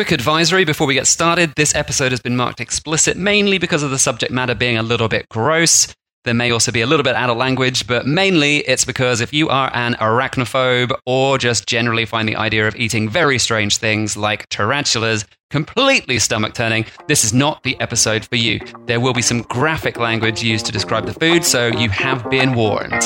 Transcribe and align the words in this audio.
quick 0.00 0.12
advisory 0.12 0.64
before 0.64 0.86
we 0.86 0.94
get 0.94 1.06
started. 1.06 1.52
This 1.56 1.74
episode 1.74 2.10
has 2.10 2.20
been 2.20 2.34
marked 2.34 2.58
explicit 2.58 3.18
mainly 3.18 3.58
because 3.58 3.82
of 3.82 3.90
the 3.90 3.98
subject 3.98 4.32
matter 4.32 4.54
being 4.54 4.78
a 4.78 4.82
little 4.82 5.08
bit 5.08 5.28
gross. 5.28 5.94
There 6.24 6.32
may 6.32 6.50
also 6.50 6.72
be 6.72 6.80
a 6.80 6.86
little 6.86 7.04
bit 7.04 7.16
adult 7.16 7.36
language, 7.36 7.86
but 7.86 8.06
mainly 8.06 8.60
it's 8.60 8.86
because 8.86 9.20
if 9.20 9.34
you 9.34 9.50
are 9.50 9.70
an 9.74 9.96
arachnophobe 9.96 10.98
or 11.04 11.36
just 11.36 11.66
generally 11.66 12.06
find 12.06 12.26
the 12.26 12.36
idea 12.36 12.66
of 12.66 12.76
eating 12.76 13.10
very 13.10 13.38
strange 13.38 13.76
things 13.76 14.16
like 14.16 14.48
tarantulas 14.48 15.26
completely 15.50 16.18
stomach 16.18 16.54
turning, 16.54 16.86
this 17.06 17.22
is 17.22 17.34
not 17.34 17.62
the 17.62 17.78
episode 17.78 18.24
for 18.24 18.36
you. 18.36 18.58
There 18.86 19.00
will 19.00 19.12
be 19.12 19.20
some 19.20 19.42
graphic 19.42 19.98
language 19.98 20.42
used 20.42 20.64
to 20.64 20.72
describe 20.72 21.04
the 21.04 21.12
food, 21.12 21.44
so 21.44 21.66
you 21.66 21.90
have 21.90 22.30
been 22.30 22.54
warned. 22.54 23.04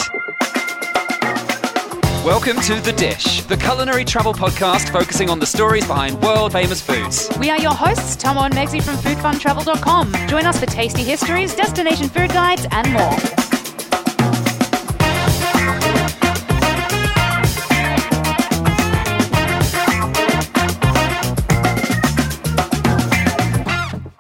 Welcome 2.25 2.59
to 2.63 2.81
The 2.81 2.95
Dish, 2.95 3.43
the 3.43 3.57
culinary 3.59 4.03
travel 4.03 4.33
podcast 4.33 4.91
focusing 4.91 5.29
on 5.29 5.41
the 5.41 5.45
stories 5.45 5.87
behind 5.87 6.23
world 6.23 6.53
famous 6.53 6.81
foods. 6.81 7.29
We 7.39 7.51
are 7.51 7.61
your 7.61 7.75
hosts, 7.75 8.17
Tommo 8.17 8.47
and 8.47 8.55
Megsy 8.55 8.83
from 8.83 8.97
foodfuntravel.com. 8.97 10.15
Join 10.27 10.47
us 10.47 10.59
for 10.59 10.65
tasty 10.65 11.03
histories, 11.03 11.55
destination 11.55 12.09
food 12.09 12.31
guides, 12.31 12.67
and 12.71 12.91
more. 12.95 13.64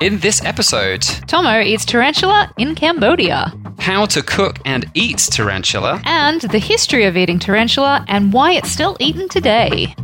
In 0.04 0.18
this 0.18 0.44
episode, 0.44 1.00
Tommo 1.00 1.64
eats 1.64 1.86
tarantula 1.86 2.52
in 2.58 2.74
Cambodia. 2.74 3.50
how 3.78 4.04
to 4.04 4.20
cook 4.22 4.58
and 4.66 4.84
eat 4.92 5.16
tarantula, 5.16 6.02
And 6.04 6.42
the 6.42 6.58
history 6.58 7.06
of 7.06 7.16
eating 7.16 7.38
tarantula 7.38 8.04
and 8.06 8.30
why 8.30 8.52
it's 8.52 8.68
still 8.68 8.98
eaten 9.00 9.30
today. 9.30 9.94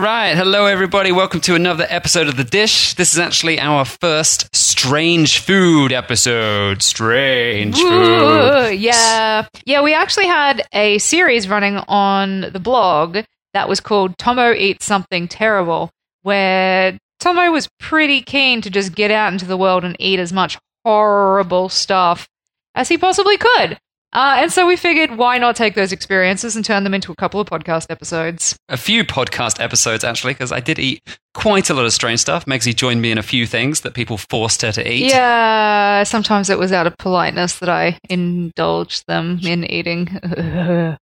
Right. 0.00 0.34
Hello, 0.34 0.64
everybody. 0.64 1.12
Welcome 1.12 1.42
to 1.42 1.54
another 1.54 1.84
episode 1.90 2.26
of 2.26 2.38
The 2.38 2.44
Dish. 2.44 2.94
This 2.94 3.12
is 3.12 3.18
actually 3.18 3.60
our 3.60 3.84
first 3.84 4.48
strange 4.56 5.40
food 5.40 5.92
episode. 5.92 6.80
Strange 6.80 7.76
food. 7.76 8.78
Yeah. 8.78 9.46
Yeah, 9.66 9.82
we 9.82 9.92
actually 9.92 10.26
had 10.26 10.66
a 10.72 10.96
series 10.96 11.50
running 11.50 11.76
on 11.86 12.50
the 12.50 12.58
blog 12.58 13.18
that 13.52 13.68
was 13.68 13.80
called 13.80 14.16
Tommo 14.16 14.56
Eats 14.56 14.86
Something 14.86 15.28
Terrible, 15.28 15.90
where 16.22 16.98
Tommo 17.20 17.52
was 17.52 17.68
pretty 17.78 18.22
keen 18.22 18.62
to 18.62 18.70
just 18.70 18.94
get 18.94 19.10
out 19.10 19.34
into 19.34 19.44
the 19.44 19.58
world 19.58 19.84
and 19.84 19.96
eat 19.98 20.18
as 20.18 20.32
much 20.32 20.56
horrible 20.82 21.68
stuff 21.68 22.26
as 22.74 22.88
he 22.88 22.96
possibly 22.96 23.36
could. 23.36 23.78
Uh, 24.12 24.38
and 24.38 24.52
so 24.52 24.66
we 24.66 24.76
figured, 24.76 25.16
why 25.16 25.38
not 25.38 25.54
take 25.54 25.74
those 25.76 25.92
experiences 25.92 26.56
and 26.56 26.64
turn 26.64 26.82
them 26.82 26.94
into 26.94 27.12
a 27.12 27.14
couple 27.14 27.40
of 27.40 27.48
podcast 27.48 27.86
episodes? 27.90 28.56
A 28.68 28.76
few 28.76 29.04
podcast 29.04 29.62
episodes, 29.62 30.02
actually, 30.02 30.32
because 30.32 30.50
I 30.50 30.58
did 30.58 30.80
eat 30.80 31.00
quite 31.32 31.70
a 31.70 31.74
lot 31.74 31.84
of 31.84 31.92
strange 31.92 32.18
stuff. 32.18 32.44
Megsy 32.44 32.74
joined 32.74 33.00
me 33.02 33.12
in 33.12 33.18
a 33.18 33.22
few 33.22 33.46
things 33.46 33.82
that 33.82 33.94
people 33.94 34.18
forced 34.18 34.62
her 34.62 34.72
to 34.72 34.92
eat. 34.92 35.10
Yeah, 35.10 36.02
sometimes 36.02 36.50
it 36.50 36.58
was 36.58 36.72
out 36.72 36.88
of 36.88 36.96
politeness 36.98 37.60
that 37.60 37.68
I 37.68 37.98
indulged 38.08 39.04
them 39.06 39.38
in 39.44 39.64
eating. 39.70 40.08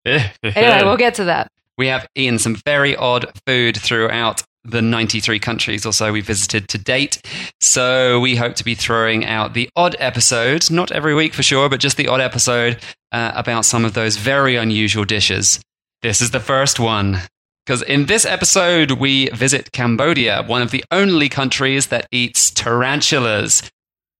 anyway, 0.04 0.82
we'll 0.82 0.96
get 0.98 1.14
to 1.14 1.24
that. 1.24 1.50
we 1.78 1.86
have 1.86 2.06
eaten 2.14 2.38
some 2.38 2.56
very 2.66 2.94
odd 2.96 3.30
food 3.46 3.76
throughout 3.76 4.42
the 4.70 4.82
93 4.82 5.38
countries 5.38 5.86
or 5.86 5.92
so 5.92 6.12
we 6.12 6.20
visited 6.20 6.68
to 6.68 6.78
date. 6.78 7.20
So 7.60 8.20
we 8.20 8.36
hope 8.36 8.54
to 8.56 8.64
be 8.64 8.74
throwing 8.74 9.24
out 9.24 9.54
the 9.54 9.68
odd 9.76 9.96
episode, 9.98 10.70
not 10.70 10.92
every 10.92 11.14
week 11.14 11.34
for 11.34 11.42
sure, 11.42 11.68
but 11.68 11.80
just 11.80 11.96
the 11.96 12.08
odd 12.08 12.20
episode 12.20 12.78
uh, 13.12 13.32
about 13.34 13.64
some 13.64 13.84
of 13.84 13.94
those 13.94 14.16
very 14.16 14.56
unusual 14.56 15.04
dishes. 15.04 15.60
This 16.02 16.20
is 16.20 16.30
the 16.30 16.40
first 16.40 16.78
one. 16.78 17.22
Because 17.66 17.82
in 17.82 18.06
this 18.06 18.24
episode, 18.24 18.92
we 18.92 19.28
visit 19.28 19.72
Cambodia, 19.72 20.42
one 20.46 20.62
of 20.62 20.70
the 20.70 20.82
only 20.90 21.28
countries 21.28 21.88
that 21.88 22.06
eats 22.10 22.50
tarantulas. 22.50 23.62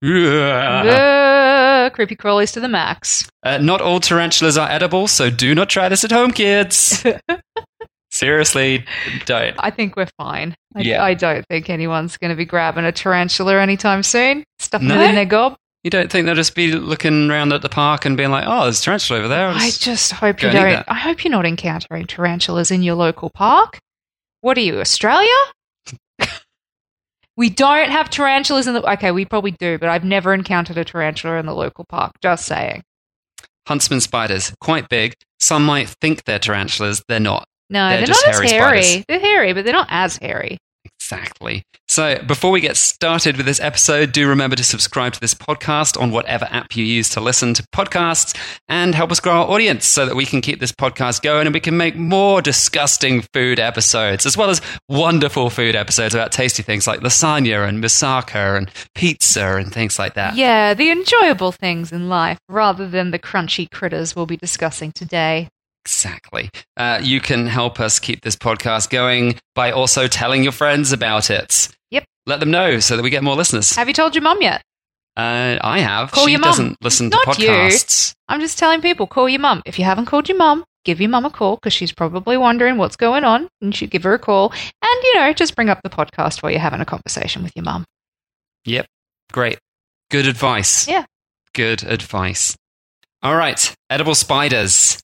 Uh, 0.05 1.91
creepy 1.91 2.15
crawlies 2.15 2.53
to 2.53 2.61
the 2.61 2.69
max. 2.69 3.27
Uh, 3.43 3.56
not 3.56 3.81
all 3.81 4.01
tarantulas 4.01 4.59
are 4.59 4.69
edible, 4.69 5.09
so 5.09 5.31
do 5.31 5.55
not 5.55 5.71
try 5.71 5.89
this 5.89 6.05
at 6.05 6.12
home, 6.12 6.31
kids. 6.31 7.06
Seriously, 8.19 8.84
don't. 9.27 9.55
I 9.61 9.71
think 9.71 9.95
we're 9.95 10.09
fine. 10.19 10.56
I, 10.75 10.81
Yeah. 10.81 11.05
I 11.05 11.15
don't 11.15 11.47
think 11.47 11.71
anyone's 11.71 12.17
going 12.17 12.31
to 12.31 12.37
be 12.37 12.45
grabbing 12.45 12.84
a 12.84 12.91
tarantula 12.91 13.61
anytime 13.61 14.03
soon, 14.03 14.43
stuffing 14.59 14.89
No? 14.89 15.01
it 15.01 15.09
in 15.11 15.15
their 15.15 15.25
gob. 15.25 15.56
You 15.84 15.91
don't 15.91 16.11
think 16.11 16.27
they'll 16.27 16.34
just 16.34 16.57
be 16.57 16.73
looking 16.73 17.31
around 17.31 17.53
at 17.53 17.62
the 17.62 17.69
park 17.69 18.05
and 18.05 18.17
being 18.17 18.31
like, 18.33 18.43
"Oh, 18.45 18.65
there's 18.65 18.81
a 18.81 18.83
tarantula 18.83 19.21
over 19.21 19.28
there." 19.28 19.47
I'll 19.47 19.55
I 19.57 19.67
just- 19.67 19.83
just 19.83 20.12
hope 20.12 20.43
you 20.43 20.51
don't. 20.51 20.84
I 20.89 20.95
hope 20.95 21.23
you're 21.23 21.31
not 21.31 21.47
encountering 21.47 22.07
tarantulas 22.07 22.73
in 22.73 22.83
your 22.83 22.97
local 22.97 23.31
park. 23.31 23.78
What 24.41 24.59
are 24.59 24.62
you, 24.62 24.81
Australia? 24.81 25.31
we 27.37 27.51
don't 27.51 27.91
have 27.91 28.11
tarantulas 28.11 28.67
in 28.67 28.75
the. 28.75 28.93
Okay, 28.95 29.12
we 29.12 29.25
probably 29.25 29.53
do, 29.53 29.78
but 29.78 29.89
I've 29.89 30.05
never 30.05 30.34
encountered 30.34 30.77
a 30.77 30.84
tarantula 30.84 31.37
in 31.39 31.47
the 31.47 31.55
local 31.55 31.84
park. 31.89 32.12
Just 32.21 32.47
saying. 32.47 32.83
Huntsman 33.69 34.01
spiders, 34.01 34.53
quite 34.61 34.89
big. 34.89 35.15
Some 35.39 35.65
might 35.65 35.89
think 36.01 36.25
they're 36.25 36.39
tarantulas. 36.41 37.03
They're 37.07 37.21
not. 37.21 37.47
No, 37.71 37.89
They're 37.89 37.99
they're, 37.99 38.09
not 38.09 38.29
as 38.29 38.37
hairy 38.37 38.49
hairy. 38.49 38.83
spiders. 38.83 39.05
They're 39.09 39.21
hairy, 39.21 39.53
but 39.53 39.65
they're 39.65 39.73
not 39.75 39.89
as 39.91 40.17
hairy. 40.17 40.59
Exactly. 41.01 41.62
So, 41.91 42.19
before 42.27 42.51
we 42.51 42.61
get 42.61 42.77
started 42.77 43.39
with 43.39 43.47
this 43.47 43.61
episode, 43.61 44.12
do 44.12 44.29
remember 44.29 44.56
to 44.56 44.65
subscribe 44.65 45.15
to 45.15 45.21
this 45.21 45.33
podcast 45.33 46.01
on 46.01 46.11
whatever 46.11 46.47
app 46.51 46.77
you 46.77 46.84
use 46.84 47.09
to 47.11 47.21
listen 47.21 47.55
to 47.55 47.62
podcasts 47.75 48.37
and 48.69 48.95
help 48.95 49.11
us 49.11 49.19
grow 49.19 49.33
our 49.33 49.49
audience 49.49 49.87
so 49.87 50.05
that 50.05 50.15
we 50.15 50.27
can 50.27 50.43
keep 50.43 50.61
this 50.61 50.73
podcast 50.73 51.23
going 51.23 51.47
and 51.47 51.55
we 51.55 51.61
can 51.61 51.77
make 51.78 51.97
more 51.97 52.43
disgusting 52.43 53.23
food 53.33 53.59
episodes, 53.59 54.27
as 54.27 54.37
well 54.37 54.51
as 54.51 54.61
wonderful 54.89 55.49
food 55.49 55.75
episodes 55.75 56.15
about 56.15 56.31
tasty 56.31 56.62
things 56.62 56.87
like 56.87 57.01
lasagna 57.01 57.67
and 57.67 57.83
moussaka 57.83 58.59
and 58.59 58.71
pizza 58.95 59.57
and 59.57 59.73
things 59.73 59.99
like 59.99 60.12
that. 60.15 60.37
Yeah, 60.37 60.75
the 60.75 60.91
enjoyable 60.91 61.53
things 61.53 61.91
in 61.91 62.09
life 62.11 62.39
rather 62.51 62.87
than 62.87 63.12
the 63.12 63.19
crunchy 63.19 63.71
critters 63.71 64.15
we'll 64.15 64.27
be 64.27 64.37
discussing 64.37 64.93
today. 64.93 65.49
Exactly. 65.84 66.50
Uh, 66.77 67.00
you 67.03 67.21
can 67.21 67.47
help 67.47 67.81
us 67.81 67.99
keep 67.99 68.21
this 68.22 68.37
podcast 68.37 68.91
going 68.91 69.39
by 69.55 69.71
also 69.71 70.06
telling 70.06 70.43
your 70.43 70.53
friends 70.53 70.93
about 70.93 71.31
it. 71.31 71.69
Yep. 71.91 72.05
Let 72.27 72.41
them 72.41 72.50
know 72.50 72.78
so 72.81 72.97
that 72.97 73.03
we 73.03 73.11
get 73.11 73.22
more 73.22 73.37
listeners. 73.37 73.75
Have 73.77 73.89
you 73.89 73.94
told 73.94 74.15
your 74.15 74.22
mum 74.22 74.39
yet? 74.43 74.62
Uh, 75.16 75.59
I 75.61 75.81
have. 75.81 76.12
Call 76.12 76.27
she 76.27 76.33
your 76.33 76.41
mum. 76.41 76.50
doesn't 76.50 76.77
listen 76.83 77.11
to 77.11 77.16
Not 77.27 77.39
you. 77.39 77.49
podcasts. 77.49 78.15
I'm 78.28 78.41
just 78.41 78.59
telling 78.59 78.81
people, 78.81 79.06
call 79.06 79.28
your 79.28 79.41
mum. 79.41 79.62
If 79.66 79.78
you 79.78 79.84
haven't 79.84 80.06
called 80.06 80.28
your 80.28 80.39
mum, 80.39 80.62
give 80.84 81.00
your 81.00 81.11
mum 81.11 81.25
a 81.25 81.31
call 81.31 81.56
because 81.56 81.72
she's 81.72 81.91
probably 81.93 82.37
wondering 82.37 82.77
what's 82.77 82.95
going 82.97 83.25
on 83.25 83.49
and 83.60 83.72
you 83.72 83.77
should 83.77 83.91
give 83.91 84.05
her 84.05 84.15
a 84.15 84.19
call. 84.19 84.53
And, 84.53 85.03
you 85.03 85.15
know, 85.16 85.33
just 85.33 85.56
bring 85.56 85.71
up 85.71 85.81
the 85.83 85.91
podcast 85.91 86.43
while 86.43 86.53
you're 86.53 86.60
having 86.60 86.81
a 86.81 86.84
conversation 86.84 87.43
with 87.43 87.53
your 87.56 87.65
mum. 87.65 87.84
Yep. 88.65 88.87
Great. 89.33 89.59
Good 90.10 90.27
advice. 90.27 90.87
Yeah. 90.87 91.05
Good 91.55 91.83
advice. 91.83 92.56
All 93.22 93.34
right. 93.34 93.75
Edible 93.91 94.15
spiders. 94.15 95.00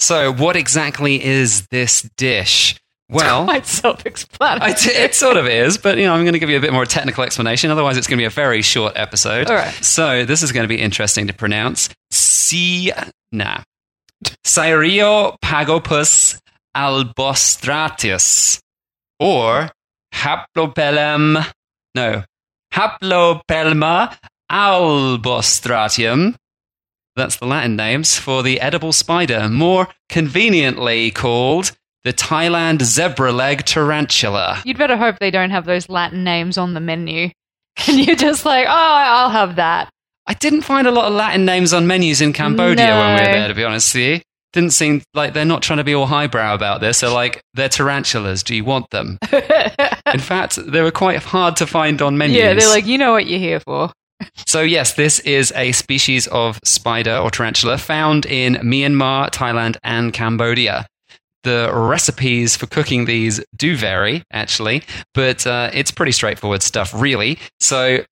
So, 0.00 0.32
what 0.32 0.56
exactly 0.56 1.22
is 1.22 1.66
this 1.68 2.02
dish? 2.16 2.80
Well, 3.10 3.44
Quite 3.50 3.66
self 3.66 4.06
explanatory. 4.06 4.70
I 4.70 4.74
t- 4.74 4.90
it 4.90 5.14
sort 5.14 5.36
of 5.36 5.46
is, 5.46 5.76
but 5.78 5.98
you 5.98 6.04
know, 6.04 6.14
I'm 6.14 6.22
going 6.22 6.32
to 6.32 6.38
give 6.38 6.48
you 6.50 6.56
a 6.56 6.60
bit 6.60 6.72
more 6.72 6.86
technical 6.86 7.22
explanation. 7.22 7.70
Otherwise, 7.70 7.96
it's 7.96 8.06
going 8.06 8.16
to 8.18 8.22
be 8.22 8.26
a 8.26 8.30
very 8.30 8.62
short 8.62 8.94
episode. 8.96 9.48
All 9.48 9.56
right. 9.56 9.72
So 9.84 10.24
this 10.24 10.42
is 10.42 10.52
going 10.52 10.64
to 10.64 10.68
be 10.68 10.80
interesting 10.80 11.26
to 11.26 11.34
pronounce. 11.34 11.90
Si 12.10 12.90
nah. 13.30 13.62
Cyriopagopus 14.44 16.40
albostriatus, 16.76 18.60
or 19.18 19.70
Haplopelem. 20.14 21.44
No, 21.94 22.22
Haplopelma 22.72 24.16
albostriatum. 24.50 26.36
That's 27.16 27.36
the 27.36 27.46
Latin 27.46 27.76
names 27.76 28.16
for 28.18 28.42
the 28.42 28.60
edible 28.60 28.92
spider, 28.92 29.48
more 29.48 29.88
conveniently 30.08 31.10
called 31.10 31.72
the 32.04 32.12
Thailand 32.12 32.82
zebra 32.82 33.32
leg 33.32 33.64
tarantula. 33.64 34.62
You'd 34.64 34.78
better 34.78 34.96
hope 34.96 35.18
they 35.18 35.30
don't 35.30 35.50
have 35.50 35.64
those 35.66 35.88
Latin 35.88 36.24
names 36.24 36.56
on 36.56 36.74
the 36.74 36.80
menu. 36.80 37.30
And 37.86 37.98
you're 38.04 38.16
just 38.16 38.44
like, 38.44 38.66
oh, 38.66 38.70
I'll 38.70 39.30
have 39.30 39.56
that. 39.56 39.88
I 40.26 40.34
didn't 40.34 40.62
find 40.62 40.86
a 40.86 40.90
lot 40.90 41.06
of 41.06 41.14
Latin 41.14 41.44
names 41.44 41.72
on 41.72 41.86
menus 41.86 42.20
in 42.20 42.32
Cambodia 42.32 42.86
when 42.88 43.14
we 43.16 43.20
were 43.26 43.32
there, 43.32 43.48
to 43.48 43.54
be 43.54 43.64
honest 43.64 43.94
with 43.94 44.02
you. 44.02 44.20
Didn't 44.52 44.72
seem 44.72 45.02
like 45.14 45.32
they're 45.32 45.44
not 45.44 45.62
trying 45.62 45.78
to 45.78 45.84
be 45.84 45.94
all 45.94 46.06
highbrow 46.06 46.54
about 46.54 46.80
this. 46.80 47.00
They're 47.00 47.10
like, 47.10 47.40
they're 47.54 47.68
tarantulas. 47.68 48.42
Do 48.42 48.54
you 48.54 48.64
want 48.64 48.90
them? 48.90 49.18
In 49.32 50.18
fact, 50.20 50.56
they 50.56 50.82
were 50.82 50.90
quite 50.90 51.20
hard 51.22 51.56
to 51.56 51.66
find 51.66 52.02
on 52.02 52.18
menus. 52.18 52.36
yeah, 52.36 52.52
they're 52.54 52.68
like, 52.68 52.86
you 52.86 52.98
know 52.98 53.12
what 53.12 53.26
you're 53.26 53.38
here 53.38 53.60
for. 53.60 53.92
So, 54.46 54.62
yes, 54.62 54.94
this 54.94 55.20
is 55.20 55.52
a 55.54 55.72
species 55.72 56.26
of 56.28 56.58
spider 56.64 57.16
or 57.16 57.30
tarantula 57.30 57.78
found 57.78 58.26
in 58.26 58.54
Myanmar, 58.54 59.30
Thailand, 59.30 59.76
and 59.82 60.12
Cambodia. 60.12 60.86
The 61.42 61.70
recipes 61.72 62.56
for 62.56 62.66
cooking 62.66 63.06
these 63.06 63.42
do 63.56 63.76
vary, 63.76 64.22
actually, 64.32 64.82
but 65.14 65.46
uh, 65.46 65.70
it's 65.72 65.90
pretty 65.90 66.12
straightforward 66.12 66.62
stuff, 66.62 66.92
really. 66.92 67.38
So, 67.60 68.04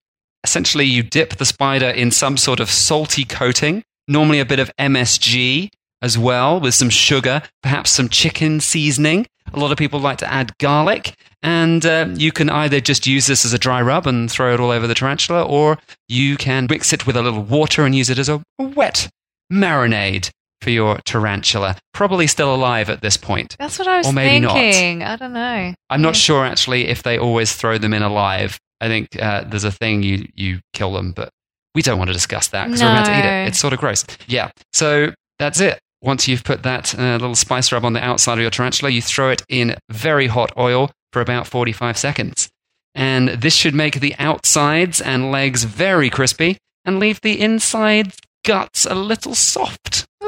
essentially 0.43 0.85
you 0.85 1.03
dip 1.03 1.35
the 1.35 1.45
spider 1.45 1.89
in 1.89 2.11
some 2.11 2.37
sort 2.37 2.59
of 2.59 2.69
salty 2.69 3.25
coating, 3.25 3.83
normally 4.07 4.39
a 4.39 4.45
bit 4.45 4.59
of 4.59 4.71
MSG 4.79 5.69
as 6.01 6.17
well, 6.17 6.59
with 6.59 6.73
some 6.73 6.89
sugar, 6.89 7.41
perhaps 7.61 7.89
some 7.91 8.09
chicken 8.09 8.59
seasoning. 8.59 9.27
A 9.53 9.59
lot 9.59 9.71
of 9.71 9.77
people 9.77 9.99
like 9.99 10.17
to 10.19 10.31
add 10.31 10.57
garlic, 10.59 11.13
and 11.41 11.85
uh, 11.85 12.07
you 12.13 12.31
can 12.31 12.49
either 12.49 12.79
just 12.79 13.07
use 13.07 13.27
this 13.27 13.45
as 13.45 13.53
a 13.53 13.57
dry 13.59 13.81
rub 13.81 14.05
and 14.07 14.31
throw 14.31 14.53
it 14.53 14.59
all 14.59 14.71
over 14.71 14.87
the 14.87 14.93
tarantula, 14.95 15.43
or 15.43 15.77
you 16.07 16.37
can 16.37 16.67
mix 16.69 16.93
it 16.93 17.05
with 17.07 17.15
a 17.15 17.21
little 17.21 17.41
water 17.43 17.83
and 17.85 17.95
use 17.95 18.09
it 18.09 18.19
as 18.19 18.29
a 18.29 18.41
wet 18.59 19.09
marinade 19.51 20.29
for 20.61 20.69
your 20.69 20.97
tarantula. 21.05 21.77
Probably 21.93 22.27
still 22.27 22.53
alive 22.53 22.89
at 22.89 23.01
this 23.01 23.17
point. 23.17 23.55
That's 23.59 23.79
what 23.79 23.87
I 23.87 23.97
was 23.97 24.07
Or 24.07 24.13
maybe 24.13 24.39
not. 24.45 24.53
thinking. 24.53 25.03
I 25.03 25.15
don't 25.15 25.33
know. 25.33 25.73
I'm 25.89 26.01
not 26.01 26.15
sure 26.15 26.45
actually 26.45 26.87
if 26.87 27.03
they 27.03 27.17
always 27.17 27.53
throw 27.53 27.77
them 27.77 27.93
in 27.93 28.03
alive. 28.03 28.57
I 28.81 28.87
think 28.87 29.07
uh, 29.21 29.43
there's 29.45 29.63
a 29.65 29.71
thing 29.71 30.03
you 30.03 30.27
you 30.35 30.59
kill 30.73 30.93
them, 30.93 31.11
but 31.11 31.29
we 31.75 31.81
don't 31.81 31.97
want 31.97 32.09
to 32.09 32.13
discuss 32.13 32.47
that 32.49 32.65
because 32.67 32.81
we're 32.81 32.89
about 32.91 33.05
to 33.05 33.17
eat 33.17 33.25
it. 33.25 33.47
It's 33.47 33.59
sort 33.59 33.73
of 33.73 33.79
gross. 33.79 34.05
Yeah. 34.27 34.51
So 34.73 35.13
that's 35.37 35.59
it. 35.59 35.79
Once 36.01 36.27
you've 36.27 36.43
put 36.43 36.63
that 36.63 36.97
uh, 36.97 37.13
little 37.13 37.35
spice 37.35 37.71
rub 37.71 37.83
on 37.83 37.93
the 37.93 38.03
outside 38.03 38.33
of 38.33 38.41
your 38.41 38.49
tarantula, 38.51 38.89
you 38.91 39.01
throw 39.01 39.29
it 39.29 39.41
in 39.49 39.75
very 39.89 40.27
hot 40.27 40.51
oil 40.57 40.89
for 41.11 41.21
about 41.21 41.45
45 41.47 41.97
seconds. 41.97 42.49
And 42.95 43.29
this 43.29 43.53
should 43.53 43.75
make 43.75 43.99
the 43.99 44.15
outsides 44.17 45.01
and 45.01 45.31
legs 45.31 45.63
very 45.63 46.09
crispy 46.09 46.57
and 46.85 46.99
leave 46.99 47.19
the 47.21 47.39
inside 47.39 48.13
guts 48.45 48.85
a 48.85 48.95
little 48.95 49.35
soft. 49.35 50.05
Ooh, 50.23 50.25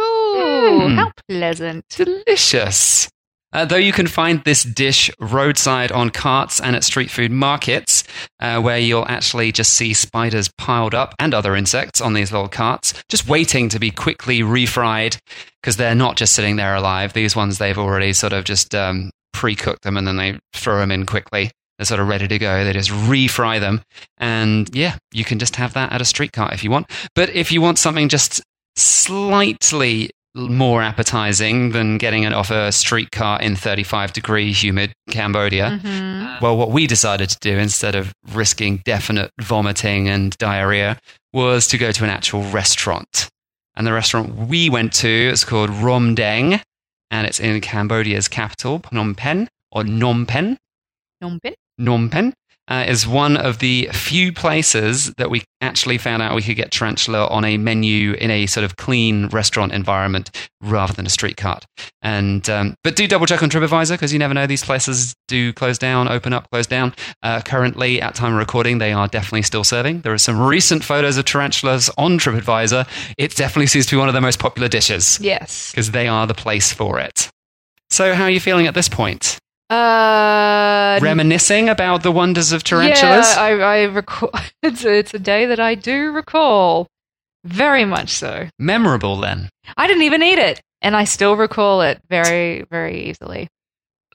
Mm. 0.81 0.95
how 0.95 1.11
pleasant. 1.29 1.85
Delicious. 1.89 3.09
Uh, 3.53 3.65
though 3.65 3.75
you 3.75 3.91
can 3.91 4.07
find 4.07 4.43
this 4.43 4.63
dish 4.63 5.11
roadside 5.19 5.91
on 5.91 6.09
carts 6.09 6.59
and 6.59 6.75
at 6.75 6.83
street 6.83 7.11
food 7.11 7.31
markets, 7.31 8.03
uh, 8.39 8.61
where 8.61 8.79
you'll 8.79 9.07
actually 9.07 9.51
just 9.51 9.73
see 9.73 9.93
spiders 9.93 10.49
piled 10.57 10.95
up 10.95 11.13
and 11.19 11.33
other 11.33 11.55
insects 11.55 12.01
on 12.01 12.13
these 12.13 12.31
little 12.31 12.47
carts, 12.47 12.93
just 13.09 13.27
waiting 13.27 13.69
to 13.69 13.79
be 13.79 13.91
quickly 13.91 14.39
refried 14.39 15.17
because 15.61 15.77
they're 15.77 15.95
not 15.95 16.17
just 16.17 16.33
sitting 16.33 16.55
there 16.55 16.75
alive. 16.75 17.13
These 17.13 17.35
ones, 17.35 17.57
they've 17.57 17.77
already 17.77 18.13
sort 18.13 18.33
of 18.33 18.45
just 18.45 18.73
um, 18.73 19.11
pre 19.33 19.55
cooked 19.55 19.83
them 19.83 19.97
and 19.97 20.07
then 20.07 20.17
they 20.17 20.39
throw 20.53 20.79
them 20.79 20.91
in 20.91 21.05
quickly. 21.05 21.51
They're 21.77 21.85
sort 21.85 21.99
of 21.99 22.07
ready 22.07 22.27
to 22.27 22.37
go. 22.37 22.63
They 22.63 22.73
just 22.73 22.91
refry 22.91 23.59
them. 23.59 23.81
And 24.17 24.69
yeah, 24.75 24.97
you 25.11 25.25
can 25.25 25.39
just 25.39 25.55
have 25.55 25.73
that 25.73 25.91
at 25.91 26.01
a 26.01 26.05
street 26.05 26.31
cart 26.31 26.53
if 26.53 26.63
you 26.63 26.69
want. 26.69 26.89
But 27.15 27.29
if 27.31 27.51
you 27.51 27.59
want 27.59 27.79
something 27.79 28.07
just 28.07 28.41
slightly 28.75 30.11
more 30.33 30.81
appetizing 30.81 31.71
than 31.71 31.97
getting 31.97 32.23
it 32.23 32.33
off 32.33 32.51
a 32.51 32.71
streetcar 32.71 33.41
in 33.41 33.55
35 33.55 34.13
degree 34.13 34.51
humid 34.51 34.93
Cambodia. 35.09 35.79
Mhm. 35.83 36.41
Well, 36.41 36.55
what 36.57 36.71
we 36.71 36.87
decided 36.87 37.29
to 37.29 37.37
do 37.41 37.57
instead 37.57 37.95
of 37.95 38.13
risking 38.31 38.77
definite 38.85 39.31
vomiting 39.39 40.07
and 40.07 40.35
diarrhea 40.37 40.97
was 41.33 41.67
to 41.67 41.77
go 41.77 41.91
to 41.91 42.03
an 42.03 42.09
actual 42.09 42.43
restaurant. 42.43 43.29
And 43.75 43.85
the 43.85 43.93
restaurant 43.93 44.35
we 44.35 44.69
went 44.69 44.93
to 44.95 45.09
is 45.09 45.43
called 45.43 45.69
Rom 45.69 46.15
Deng, 46.15 46.61
and 47.09 47.27
it's 47.27 47.39
in 47.39 47.59
Cambodia's 47.61 48.27
capital, 48.27 48.79
Phnom 48.79 49.15
Penh, 49.15 49.47
or 49.71 49.83
Phnom 49.83 50.27
Penh. 50.27 50.57
Phnom 51.21 51.41
Penh? 51.41 51.55
Phnom 51.79 52.11
Penh 52.11 52.33
uh, 52.67 52.85
is 52.87 53.05
one 53.07 53.35
of 53.37 53.59
the 53.59 53.89
few 53.91 54.31
places 54.31 55.13
that 55.15 55.29
we 55.29 55.43
actually 55.61 55.97
found 55.97 56.21
out 56.21 56.35
we 56.35 56.41
could 56.41 56.55
get 56.55 56.71
tarantula 56.71 57.27
on 57.27 57.43
a 57.43 57.57
menu 57.57 58.13
in 58.13 58.31
a 58.31 58.45
sort 58.45 58.63
of 58.63 58.77
clean 58.77 59.27
restaurant 59.27 59.71
environment 59.73 60.31
rather 60.61 60.93
than 60.93 61.05
a 61.05 61.09
street 61.09 61.37
cart. 61.37 61.65
And 62.01 62.49
um, 62.49 62.75
but 62.83 62.95
do 62.95 63.07
double 63.07 63.25
check 63.25 63.43
on 63.43 63.49
TripAdvisor 63.49 63.91
because 63.91 64.13
you 64.13 64.19
never 64.19 64.33
know 64.33 64.47
these 64.47 64.63
places 64.63 65.13
do 65.27 65.51
close 65.53 65.77
down, 65.77 66.07
open 66.07 66.33
up, 66.33 66.49
close 66.51 66.65
down. 66.67 66.93
Uh, 67.21 67.41
currently, 67.41 68.01
at 68.01 68.15
time 68.15 68.33
of 68.33 68.39
recording, 68.39 68.77
they 68.77 68.93
are 68.93 69.07
definitely 69.07 69.41
still 69.43 69.63
serving. 69.63 70.01
There 70.01 70.13
are 70.13 70.17
some 70.17 70.39
recent 70.39 70.83
photos 70.83 71.17
of 71.17 71.25
tarantulas 71.25 71.89
on 71.97 72.17
TripAdvisor. 72.19 72.87
It 73.17 73.35
definitely 73.35 73.67
seems 73.67 73.85
to 73.87 73.95
be 73.95 73.99
one 73.99 74.07
of 74.07 74.13
the 74.13 74.21
most 74.21 74.39
popular 74.39 74.67
dishes 74.69 75.19
Yes. 75.21 75.71
because 75.71 75.91
they 75.91 76.07
are 76.07 76.25
the 76.25 76.33
place 76.33 76.71
for 76.71 76.99
it. 76.99 77.29
So, 77.89 78.13
how 78.13 78.23
are 78.23 78.29
you 78.31 78.39
feeling 78.39 78.67
at 78.67 78.73
this 78.73 78.87
point? 78.87 79.37
Uh, 79.71 80.99
Reminiscing 81.01 81.69
about 81.69 82.03
the 82.03 82.11
wonders 82.11 82.51
of 82.51 82.63
tarantulas? 82.63 83.35
Yeah, 83.35 83.41
I, 83.41 83.51
I 83.51 83.83
recall. 83.83 84.31
It's 84.63 84.85
a, 84.85 84.93
it's 84.93 85.13
a 85.13 85.19
day 85.19 85.47
that 85.47 85.59
I 85.59 85.73
do 85.75 86.11
recall. 86.11 86.87
Very 87.43 87.83
much 87.85 88.09
so. 88.09 88.47
Memorable 88.59 89.19
then. 89.19 89.49
I 89.75 89.87
didn't 89.87 90.03
even 90.03 90.21
eat 90.21 90.37
it, 90.37 90.61
and 90.83 90.95
I 90.95 91.05
still 91.05 91.35
recall 91.35 91.81
it 91.81 91.99
very, 92.09 92.63
very 92.69 93.09
easily. 93.09 93.47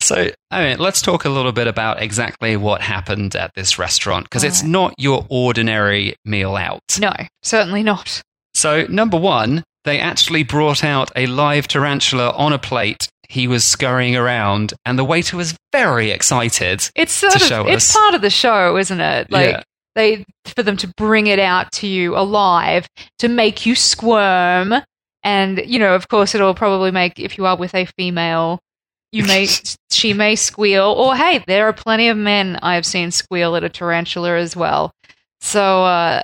So, 0.01 0.31
I 0.51 0.63
mean, 0.63 0.79
let's 0.79 1.03
talk 1.03 1.25
a 1.25 1.31
little 1.31 1.51
bit 1.53 1.67
about 1.67 2.01
exactly 2.01 2.57
what 2.57 2.81
happened 2.83 3.35
at 3.35 3.53
this 3.57 3.79
restaurant 3.79 4.27
because 4.27 4.45
it's 4.45 4.61
Alright. 4.61 4.71
not 4.71 4.95
your 4.99 5.27
ordinary 5.29 6.15
meal 6.25 6.55
out. 6.55 6.83
No, 7.01 7.13
certainly 7.43 7.83
not. 7.83 8.23
So, 8.55 8.87
number 8.89 9.17
one, 9.17 9.65
they 9.85 9.99
actually 9.99 10.43
brought 10.43 10.85
out 10.85 11.11
a 11.17 11.27
live 11.27 11.67
tarantula 11.67 12.31
on 12.31 12.53
a 12.53 12.59
plate. 12.59 13.09
He 13.29 13.49
was 13.49 13.65
scurrying 13.65 14.17
around, 14.17 14.75
and 14.85 14.99
the 14.99 15.05
waiter 15.05 15.37
was 15.37 15.57
very 15.73 16.11
excited. 16.11 16.89
It's 16.95 17.13
sort 17.13 17.35
of 17.51 17.67
it's 17.69 17.91
us. 17.91 17.97
part 17.97 18.15
of 18.15 18.23
the 18.23 18.31
show, 18.31 18.77
isn't 18.77 19.01
it? 19.01 19.31
Like 19.31 19.51
Yeah. 19.51 19.63
they 19.95 20.25
for 20.45 20.63
them 20.63 20.77
to 20.79 20.89
bring 20.97 21.27
it 21.27 21.39
out 21.39 21.73
to 21.73 21.87
you 21.87 22.17
alive 22.17 22.87
to 23.19 23.29
make 23.29 23.67
you 23.67 23.75
squirm, 23.75 24.75
and 25.23 25.63
you 25.67 25.79
know, 25.79 25.95
of 25.95 26.09
course, 26.09 26.35
it'll 26.35 26.55
probably 26.55 26.91
make 26.91 27.19
if 27.19 27.37
you 27.39 27.47
are 27.47 27.57
with 27.57 27.75
a 27.75 27.87
female, 27.99 28.61
you 29.13 29.25
may 29.25 29.47
she 29.91 30.13
may 30.13 30.37
squeal. 30.37 30.95
Or 30.97 31.17
hey, 31.17 31.43
there 31.47 31.67
are 31.67 31.73
plenty 31.73 32.09
of 32.09 32.17
men 32.17 32.59
I 32.63 32.75
have 32.75 32.87
seen 32.87 33.11
squeal 33.11 33.57
at 33.57 33.65
a 33.65 33.69
tarantula 33.69 34.37
as 34.37 34.55
well. 34.57 34.93
So 35.41 35.85
uh, 35.85 36.23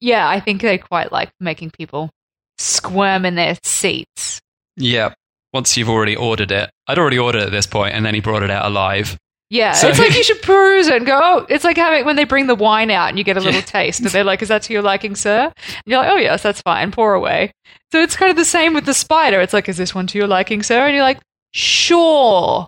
yeah, 0.00 0.28
I 0.28 0.40
think 0.40 0.62
they 0.62 0.78
quite 0.78 1.12
like 1.12 1.30
making 1.40 1.70
people 1.70 2.10
squirm 2.58 3.24
in 3.24 3.34
their 3.34 3.56
seats. 3.62 4.40
Yeah. 4.76 5.14
Once 5.52 5.76
you've 5.76 5.88
already 5.90 6.16
ordered 6.16 6.50
it, 6.50 6.70
I'd 6.86 6.98
already 6.98 7.18
ordered 7.18 7.42
it 7.42 7.46
at 7.46 7.50
this 7.52 7.66
point, 7.66 7.94
and 7.94 8.04
then 8.06 8.14
he 8.14 8.20
brought 8.20 8.42
it 8.42 8.50
out 8.50 8.64
alive. 8.64 9.16
Yeah, 9.50 9.72
So- 9.72 9.88
it's 9.88 9.98
like 9.98 10.16
you 10.16 10.22
should 10.28 10.40
peruse 10.40 10.88
it 10.88 10.96
and 10.96 11.04
go. 11.06 11.20
Oh, 11.22 11.46
it's 11.48 11.62
like 11.64 11.76
having 11.76 12.06
when 12.06 12.16
they 12.16 12.24
bring 12.24 12.46
the 12.46 12.54
wine 12.54 12.90
out 12.90 13.10
and 13.10 13.18
you 13.18 13.24
get 13.24 13.36
a 13.36 13.40
little 13.40 13.60
taste, 13.62 14.00
and 14.00 14.08
they're 14.08 14.24
like, 14.24 14.40
"Is 14.40 14.48
that 14.48 14.62
to 14.62 14.72
your 14.72 14.80
liking, 14.82 15.14
sir?" 15.14 15.52
And 15.66 15.82
you're 15.84 15.98
like, 15.98 16.10
"Oh 16.10 16.16
yes, 16.16 16.42
that's 16.42 16.62
fine. 16.62 16.90
Pour 16.90 17.12
away." 17.12 17.52
So 17.92 18.00
it's 18.00 18.16
kind 18.16 18.30
of 18.30 18.36
the 18.38 18.46
same 18.46 18.72
with 18.72 18.86
the 18.86 18.94
spider. 18.94 19.40
It's 19.42 19.52
like, 19.52 19.68
"Is 19.68 19.76
this 19.76 19.94
one 19.94 20.06
to 20.06 20.16
your 20.18 20.26
liking, 20.26 20.62
sir?" 20.62 20.86
And 20.86 20.94
you're 20.94 21.04
like, 21.04 21.18
"Sure, 21.52 22.66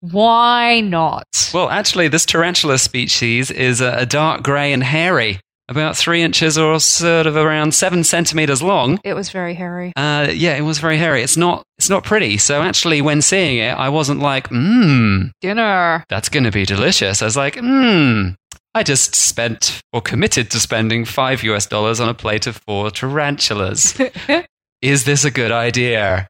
why 0.00 0.80
not?" 0.80 1.50
Well, 1.52 1.68
actually, 1.68 2.08
this 2.08 2.24
tarantula 2.26 2.78
species 2.78 3.50
is 3.50 3.80
a, 3.80 3.92
a 3.98 4.06
dark 4.06 4.42
grey 4.42 4.72
and 4.72 4.82
hairy, 4.82 5.40
about 5.68 5.96
three 5.96 6.22
inches 6.22 6.56
or 6.58 6.80
sort 6.80 7.26
of 7.26 7.36
around 7.36 7.74
seven 7.74 8.04
centimeters 8.04 8.62
long. 8.62 8.98
It 9.04 9.14
was 9.14 9.30
very 9.30 9.54
hairy. 9.54 9.92
Uh, 9.96 10.28
yeah, 10.32 10.54
it 10.56 10.62
was 10.62 10.78
very 10.78 10.96
hairy. 10.96 11.22
It's 11.22 11.36
not, 11.36 11.62
it's 11.82 11.90
not 11.90 12.04
pretty. 12.04 12.38
So 12.38 12.62
actually, 12.62 13.02
when 13.02 13.20
seeing 13.20 13.58
it, 13.58 13.72
I 13.72 13.88
wasn't 13.88 14.20
like, 14.20 14.48
mmm, 14.50 15.32
Dinner. 15.40 16.04
that's 16.08 16.28
going 16.28 16.44
to 16.44 16.52
be 16.52 16.64
delicious. 16.64 17.20
I 17.22 17.24
was 17.24 17.36
like, 17.36 17.56
mmm. 17.56 18.36
I 18.72 18.84
just 18.84 19.16
spent 19.16 19.80
or 19.92 20.00
committed 20.00 20.48
to 20.52 20.60
spending 20.60 21.04
five 21.04 21.42
US 21.42 21.66
dollars 21.66 21.98
on 21.98 22.08
a 22.08 22.14
plate 22.14 22.46
of 22.46 22.56
four 22.68 22.92
tarantulas. 22.92 24.00
Is 24.80 25.04
this 25.06 25.24
a 25.24 25.30
good 25.32 25.50
idea? 25.50 26.28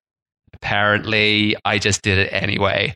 Apparently, 0.55 1.55
I 1.67 1.79
just 1.79 2.01
did 2.01 2.17
it 2.17 2.33
anyway. 2.33 2.95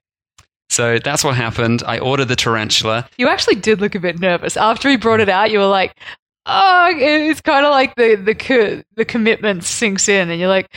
So 0.71 0.99
that's 0.99 1.23
what 1.23 1.37
happened. 1.37 1.83
I 1.87 1.99
ordered 1.99 2.29
the 2.29 2.37
tarantula. 2.37 3.07
you 3.19 3.29
actually 3.29 3.57
did 3.57 3.83
look 3.83 3.95
a 3.95 4.01
bit 4.01 4.19
nervous 4.19 4.57
after 4.57 4.89
he 4.89 4.97
brought 4.97 5.21
it 5.21 5.29
out. 5.29 5.51
You 5.51 5.59
were 5.59 5.67
like, 5.67 5.93
"Oh, 6.47 6.91
it's 6.97 7.43
kind 7.43 7.67
of 7.67 7.71
like 7.71 7.95
the 7.97 8.15
the 8.17 8.35
co- 8.35 8.83
the 8.95 9.05
commitment 9.05 9.63
sinks 9.65 10.09
in, 10.09 10.31
and 10.31 10.41
you're 10.41 10.49
like, 10.49 10.69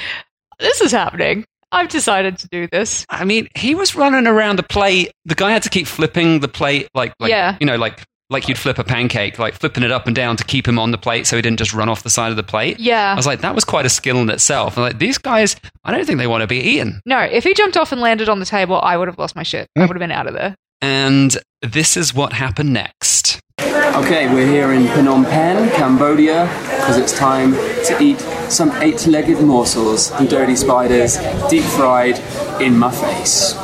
this 0.59 0.81
is 0.81 0.91
happening. 0.91 1.45
I've 1.71 1.89
decided 1.89 2.37
to 2.39 2.47
do 2.49 2.67
this." 2.67 3.05
I 3.09 3.25
mean, 3.25 3.47
he 3.55 3.75
was 3.75 3.95
running 3.95 4.27
around 4.27 4.57
the 4.57 4.63
plate. 4.63 5.11
The 5.25 5.35
guy 5.35 5.51
had 5.51 5.63
to 5.63 5.69
keep 5.69 5.87
flipping 5.87 6.39
the 6.39 6.47
plate, 6.47 6.87
like, 6.93 7.13
like 7.19 7.29
Yeah. 7.29 7.55
you 7.59 7.65
know, 7.65 7.75
like 7.75 8.03
like 8.31 8.47
you'd 8.47 8.59
flip 8.59 8.77
a 8.77 8.83
pancake, 8.83 9.39
like 9.39 9.55
flipping 9.55 9.81
it 9.81 9.91
up 9.91 10.05
and 10.05 10.15
down 10.15 10.37
to 10.37 10.43
keep 10.43 10.67
him 10.67 10.77
on 10.77 10.91
the 10.91 10.99
plate 10.99 11.25
so 11.25 11.35
he 11.35 11.41
didn't 11.41 11.57
just 11.57 11.73
run 11.73 11.89
off 11.89 12.03
the 12.03 12.11
side 12.11 12.29
of 12.29 12.35
the 12.37 12.43
plate. 12.43 12.79
Yeah. 12.79 13.11
I 13.11 13.15
was 13.15 13.25
like, 13.25 13.41
that 13.41 13.55
was 13.55 13.65
quite 13.65 13.87
a 13.87 13.89
skill 13.89 14.17
in 14.21 14.29
itself. 14.29 14.77
I'm 14.77 14.83
like, 14.83 14.99
these 14.99 15.17
guys, 15.17 15.55
I 15.83 15.91
don't 15.91 16.05
think 16.05 16.19
they 16.19 16.27
want 16.27 16.41
to 16.41 16.47
be 16.47 16.59
eaten. 16.59 17.01
No, 17.07 17.17
if 17.21 17.43
he 17.43 17.55
jumped 17.55 17.75
off 17.75 17.91
and 17.91 17.99
landed 18.01 18.29
on 18.29 18.39
the 18.39 18.45
table, 18.45 18.79
I 18.83 18.97
would 18.97 19.07
have 19.07 19.17
lost 19.17 19.35
my 19.35 19.41
shit. 19.41 19.67
I 19.75 19.81
would 19.81 19.89
have 19.89 19.97
been 19.99 20.11
out 20.11 20.27
of 20.27 20.35
there. 20.35 20.53
And 20.79 21.35
this 21.63 21.97
is 21.97 22.13
what 22.13 22.33
happened 22.33 22.71
next. 22.71 23.39
Okay, 23.59 24.31
we're 24.31 24.45
here 24.45 24.73
in 24.73 24.83
Phnom 24.83 25.27
Penh, 25.27 25.67
Cambodia, 25.71 26.45
because 26.77 26.97
it's 26.97 27.17
time 27.17 27.53
to 27.53 27.97
eat 27.99 28.19
some 28.51 28.71
eight 28.81 29.05
legged 29.07 29.41
morsels 29.41 30.11
and 30.11 30.29
dirty 30.29 30.55
spiders 30.55 31.17
deep 31.49 31.63
fried 31.63 32.19
in 32.61 32.77
my 32.77 32.91
face. 32.91 33.55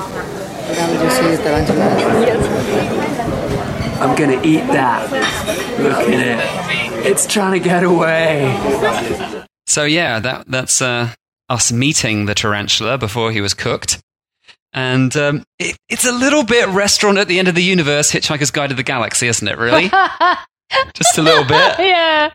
I'm 3.99 4.15
gonna 4.17 4.41
eat 4.43 4.65
that. 4.67 5.11
Look 5.79 6.09
at 6.09 6.09
it. 6.09 7.05
It's 7.05 7.27
trying 7.27 7.53
to 7.53 7.59
get 7.59 7.83
away. 7.83 9.45
So 9.67 9.83
yeah, 9.83 10.19
that 10.19 10.45
that's 10.47 10.81
uh, 10.81 11.13
us 11.49 11.71
meeting 11.71 12.25
the 12.25 12.35
tarantula 12.35 12.97
before 12.97 13.31
he 13.31 13.41
was 13.41 13.53
cooked. 13.53 14.01
And 14.73 15.15
um, 15.15 15.43
it, 15.57 15.77
it's 15.87 16.05
a 16.05 16.11
little 16.11 16.43
bit 16.43 16.67
restaurant 16.67 17.17
at 17.17 17.29
the 17.29 17.39
end 17.39 17.47
of 17.47 17.55
the 17.55 17.63
universe, 17.63 18.11
Hitchhiker's 18.11 18.51
Guide 18.51 18.69
to 18.69 18.75
the 18.75 18.83
Galaxy, 18.83 19.27
isn't 19.27 19.47
it? 19.47 19.57
Really? 19.57 19.89
Just 20.93 21.17
a 21.17 21.21
little 21.21 21.43
bit. 21.43 21.79
yeah. 21.79 22.31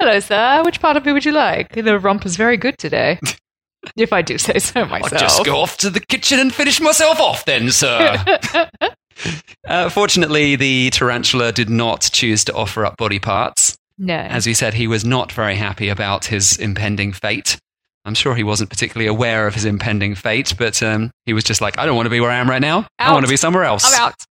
Hello, 0.00 0.20
sir. 0.20 0.62
Which 0.64 0.80
part 0.80 0.96
of 0.96 1.04
me 1.04 1.12
would 1.12 1.24
you 1.24 1.32
like? 1.32 1.74
The 1.74 1.98
rump 1.98 2.26
is 2.26 2.36
very 2.36 2.56
good 2.56 2.78
today. 2.78 3.18
if 3.96 4.12
I 4.12 4.22
do 4.22 4.38
say 4.38 4.58
so 4.58 4.84
myself. 4.84 5.12
I'll 5.12 5.18
just 5.18 5.44
go 5.44 5.56
off 5.56 5.76
to 5.78 5.90
the 5.90 6.00
kitchen 6.00 6.38
and 6.38 6.54
finish 6.54 6.80
myself 6.80 7.20
off 7.20 7.44
then, 7.44 7.70
sir. 7.70 8.22
uh, 9.66 9.88
fortunately, 9.90 10.56
the 10.56 10.90
tarantula 10.90 11.52
did 11.52 11.68
not 11.68 12.08
choose 12.12 12.44
to 12.44 12.54
offer 12.54 12.84
up 12.86 12.96
body 12.96 13.18
parts. 13.18 13.76
no. 13.98 14.14
As 14.14 14.46
we 14.46 14.54
said, 14.54 14.74
he 14.74 14.86
was 14.86 15.04
not 15.04 15.32
very 15.32 15.56
happy 15.56 15.88
about 15.88 16.26
his 16.26 16.56
impending 16.56 17.12
fate. 17.12 17.58
I'm 18.04 18.14
sure 18.14 18.34
he 18.34 18.42
wasn't 18.42 18.68
particularly 18.68 19.06
aware 19.06 19.46
of 19.46 19.54
his 19.54 19.64
impending 19.64 20.16
fate, 20.16 20.54
but 20.58 20.82
um, 20.82 21.12
he 21.24 21.32
was 21.32 21.44
just 21.44 21.60
like, 21.60 21.78
I 21.78 21.86
don't 21.86 21.94
want 21.94 22.06
to 22.06 22.10
be 22.10 22.18
where 22.18 22.30
I 22.30 22.36
am 22.38 22.50
right 22.50 22.60
now. 22.60 22.86
I 22.98 23.12
want 23.12 23.24
to 23.24 23.30
be 23.30 23.36
somewhere 23.36 23.62
else. 23.62 23.84
I'm 23.84 24.00
out. 24.00 24.24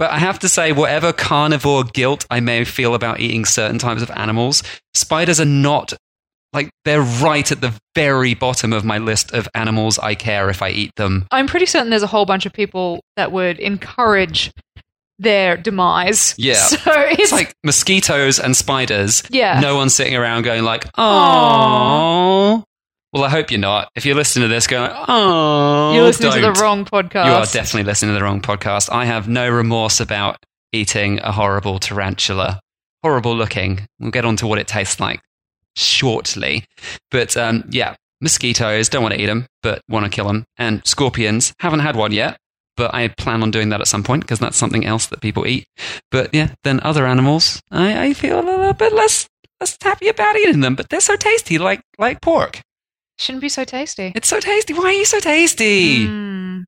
But 0.00 0.10
I 0.10 0.18
have 0.18 0.38
to 0.40 0.48
say, 0.48 0.72
whatever 0.72 1.12
carnivore 1.12 1.84
guilt 1.84 2.26
I 2.30 2.40
may 2.40 2.64
feel 2.64 2.94
about 2.94 3.20
eating 3.20 3.44
certain 3.44 3.78
types 3.78 4.00
of 4.02 4.10
animals, 4.12 4.62
spiders 4.94 5.38
are 5.40 5.44
not 5.44 5.92
like 6.52 6.70
they're 6.84 7.02
right 7.02 7.52
at 7.52 7.60
the 7.60 7.72
very 7.94 8.34
bottom 8.34 8.72
of 8.72 8.84
my 8.84 8.98
list 8.98 9.32
of 9.32 9.46
animals 9.54 9.98
I 9.98 10.14
care 10.16 10.48
if 10.50 10.62
I 10.62 10.70
eat 10.70 10.90
them. 10.96 11.26
I'm 11.30 11.46
pretty 11.46 11.66
certain 11.66 11.90
there's 11.90 12.02
a 12.02 12.08
whole 12.08 12.24
bunch 12.26 12.46
of 12.46 12.52
people 12.52 13.04
that 13.16 13.30
would 13.30 13.58
encourage 13.60 14.50
their 15.18 15.56
demise. 15.58 16.34
Yeah. 16.38 16.54
So 16.66 16.78
it's, 16.86 17.20
It's 17.24 17.32
like 17.32 17.52
mosquitoes 17.62 18.40
and 18.40 18.56
spiders. 18.56 19.22
yeah. 19.28 19.60
No 19.60 19.76
one's 19.76 19.94
sitting 19.94 20.16
around 20.16 20.42
going 20.44 20.64
like, 20.64 20.86
"Oh." 20.96 22.64
Well, 23.12 23.24
I 23.24 23.28
hope 23.28 23.50
you're 23.50 23.58
not. 23.58 23.90
If 23.96 24.06
you're 24.06 24.14
listening 24.14 24.48
to 24.48 24.54
this, 24.54 24.66
going, 24.66 24.90
"Oh," 25.08 25.92
You're 25.94 26.04
listening 26.04 26.32
to 26.32 26.40
don't. 26.40 26.54
the 26.54 26.60
wrong 26.60 26.84
podcast. 26.84 27.26
You 27.26 27.32
are 27.32 27.44
definitely 27.46 27.84
listening 27.84 28.14
to 28.14 28.18
the 28.18 28.24
wrong 28.24 28.40
podcast. 28.40 28.88
I 28.92 29.04
have 29.04 29.28
no 29.28 29.48
remorse 29.48 29.98
about 30.00 30.36
eating 30.72 31.18
a 31.20 31.32
horrible 31.32 31.78
tarantula. 31.80 32.60
Horrible 33.02 33.34
looking. 33.34 33.88
We'll 33.98 34.10
get 34.12 34.24
on 34.24 34.36
to 34.36 34.46
what 34.46 34.58
it 34.58 34.68
tastes 34.68 35.00
like 35.00 35.20
shortly. 35.76 36.64
But 37.10 37.36
um, 37.36 37.64
yeah, 37.70 37.96
mosquitoes, 38.20 38.88
don't 38.88 39.02
want 39.02 39.14
to 39.14 39.20
eat 39.20 39.26
them, 39.26 39.46
but 39.62 39.82
want 39.88 40.04
to 40.04 40.10
kill 40.10 40.26
them. 40.26 40.44
And 40.58 40.86
scorpions, 40.86 41.52
haven't 41.60 41.80
had 41.80 41.96
one 41.96 42.12
yet, 42.12 42.36
but 42.76 42.94
I 42.94 43.08
plan 43.08 43.42
on 43.42 43.50
doing 43.50 43.70
that 43.70 43.80
at 43.80 43.88
some 43.88 44.04
point 44.04 44.22
because 44.22 44.38
that's 44.38 44.56
something 44.56 44.84
else 44.84 45.06
that 45.06 45.20
people 45.20 45.46
eat. 45.46 45.66
But 46.10 46.32
yeah, 46.34 46.54
then 46.62 46.80
other 46.82 47.06
animals, 47.06 47.60
I, 47.70 48.06
I 48.06 48.12
feel 48.12 48.38
a 48.38 48.42
little 48.44 48.72
bit 48.72 48.92
less, 48.92 49.28
less 49.60 49.76
happy 49.82 50.08
about 50.08 50.36
eating 50.36 50.60
them, 50.60 50.74
but 50.76 50.88
they're 50.90 51.00
so 51.00 51.16
tasty, 51.16 51.58
like, 51.58 51.80
like 51.98 52.20
pork. 52.20 52.60
Shouldn't 53.20 53.42
be 53.42 53.50
so 53.50 53.64
tasty. 53.64 54.12
It's 54.16 54.28
so 54.28 54.40
tasty. 54.40 54.72
Why 54.72 54.84
are 54.84 54.92
you 54.92 55.04
so 55.04 55.20
tasty? 55.20 56.06
Mm. 56.06 56.64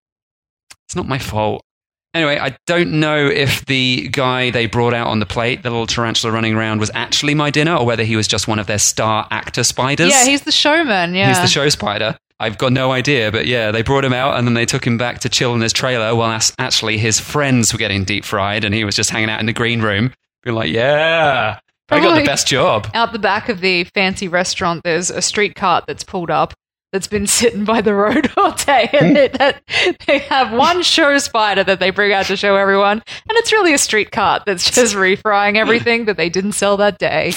It's 0.87 0.95
not 0.95 1.09
my 1.09 1.19
fault. 1.19 1.65
Anyway, 2.13 2.39
I 2.39 2.59
don't 2.67 3.01
know 3.01 3.27
if 3.27 3.65
the 3.65 4.09
guy 4.09 4.51
they 4.51 4.67
brought 4.67 4.93
out 4.93 5.07
on 5.07 5.19
the 5.19 5.25
plate, 5.25 5.63
the 5.63 5.71
little 5.71 5.87
tarantula 5.87 6.31
running 6.31 6.55
around, 6.55 6.79
was 6.79 6.91
actually 6.93 7.35
my 7.35 7.49
dinner 7.49 7.75
or 7.75 7.87
whether 7.87 8.05
he 8.05 8.17
was 8.17 8.29
just 8.29 8.49
one 8.49 8.59
of 8.59 8.67
their 8.67 8.79
star 8.79 9.27
actor 9.31 9.65
spiders. 9.65 10.11
Yeah, 10.11 10.27
he's 10.27 10.43
the 10.43 10.53
showman. 10.53 11.15
Yeah. 11.15 11.29
He's 11.29 11.41
the 11.41 11.47
show 11.47 11.71
spider. 11.71 12.19
I've 12.39 12.59
got 12.59 12.75
no 12.75 12.93
idea, 12.93 13.33
but 13.33 13.47
yeah, 13.47 13.71
they 13.71 13.81
brought 13.81 14.05
him 14.05 14.13
out 14.13 14.37
and 14.37 14.47
then 14.47 14.53
they 14.53 14.67
took 14.67 14.87
him 14.87 14.99
back 14.99 15.21
to 15.21 15.31
chill 15.31 15.55
in 15.55 15.63
his 15.63 15.73
trailer 15.73 16.15
while 16.15 16.39
actually 16.59 16.99
his 16.99 17.19
friends 17.19 17.73
were 17.73 17.79
getting 17.79 18.05
deep 18.05 18.27
fried 18.27 18.65
and 18.65 18.75
he 18.75 18.85
was 18.85 18.95
just 18.95 19.09
hanging 19.09 19.31
out 19.31 19.41
in 19.41 19.47
the 19.47 19.55
green 19.55 19.81
room, 19.81 20.13
being 20.43 20.55
like, 20.55 20.71
yeah, 20.71 21.61
I 21.91 22.01
got 22.01 22.19
the 22.19 22.25
best 22.25 22.47
job. 22.47 22.89
Out 22.95 23.13
the 23.13 23.19
back 23.19 23.49
of 23.49 23.61
the 23.61 23.85
fancy 23.85 24.29
restaurant, 24.29 24.83
there's 24.85 25.11
a 25.11 25.21
street 25.21 25.55
cart 25.55 25.85
that's 25.87 26.05
pulled 26.05 26.31
up 26.31 26.55
that's 26.93 27.07
been 27.07 27.27
sitting 27.39 27.65
by 27.65 27.81
the 27.81 27.95
road 27.95 28.31
all 28.37 28.53
day. 28.53 28.89
And 28.93 29.17
it, 29.17 29.33
that, 29.39 29.63
they 30.07 30.19
have 30.19 30.53
one 30.53 30.83
show 30.83 31.19
spider 31.19 31.65
that 31.65 31.81
they 31.81 31.91
bring 31.91 32.13
out 32.13 32.27
to 32.27 32.37
show 32.37 32.57
everyone. 32.57 33.03
And 33.29 33.39
it's 33.39 33.53
really 33.53 33.75
a 33.75 33.79
street 33.79 34.13
cart 34.13 34.45
that's 34.47 34.71
just 34.71 34.95
refrying 34.95 35.57
everything 35.57 36.07
that 36.07 36.17
they 36.17 36.29
didn't 36.29 36.53
sell 36.53 36.77
that 36.79 36.99
day. 36.99 37.33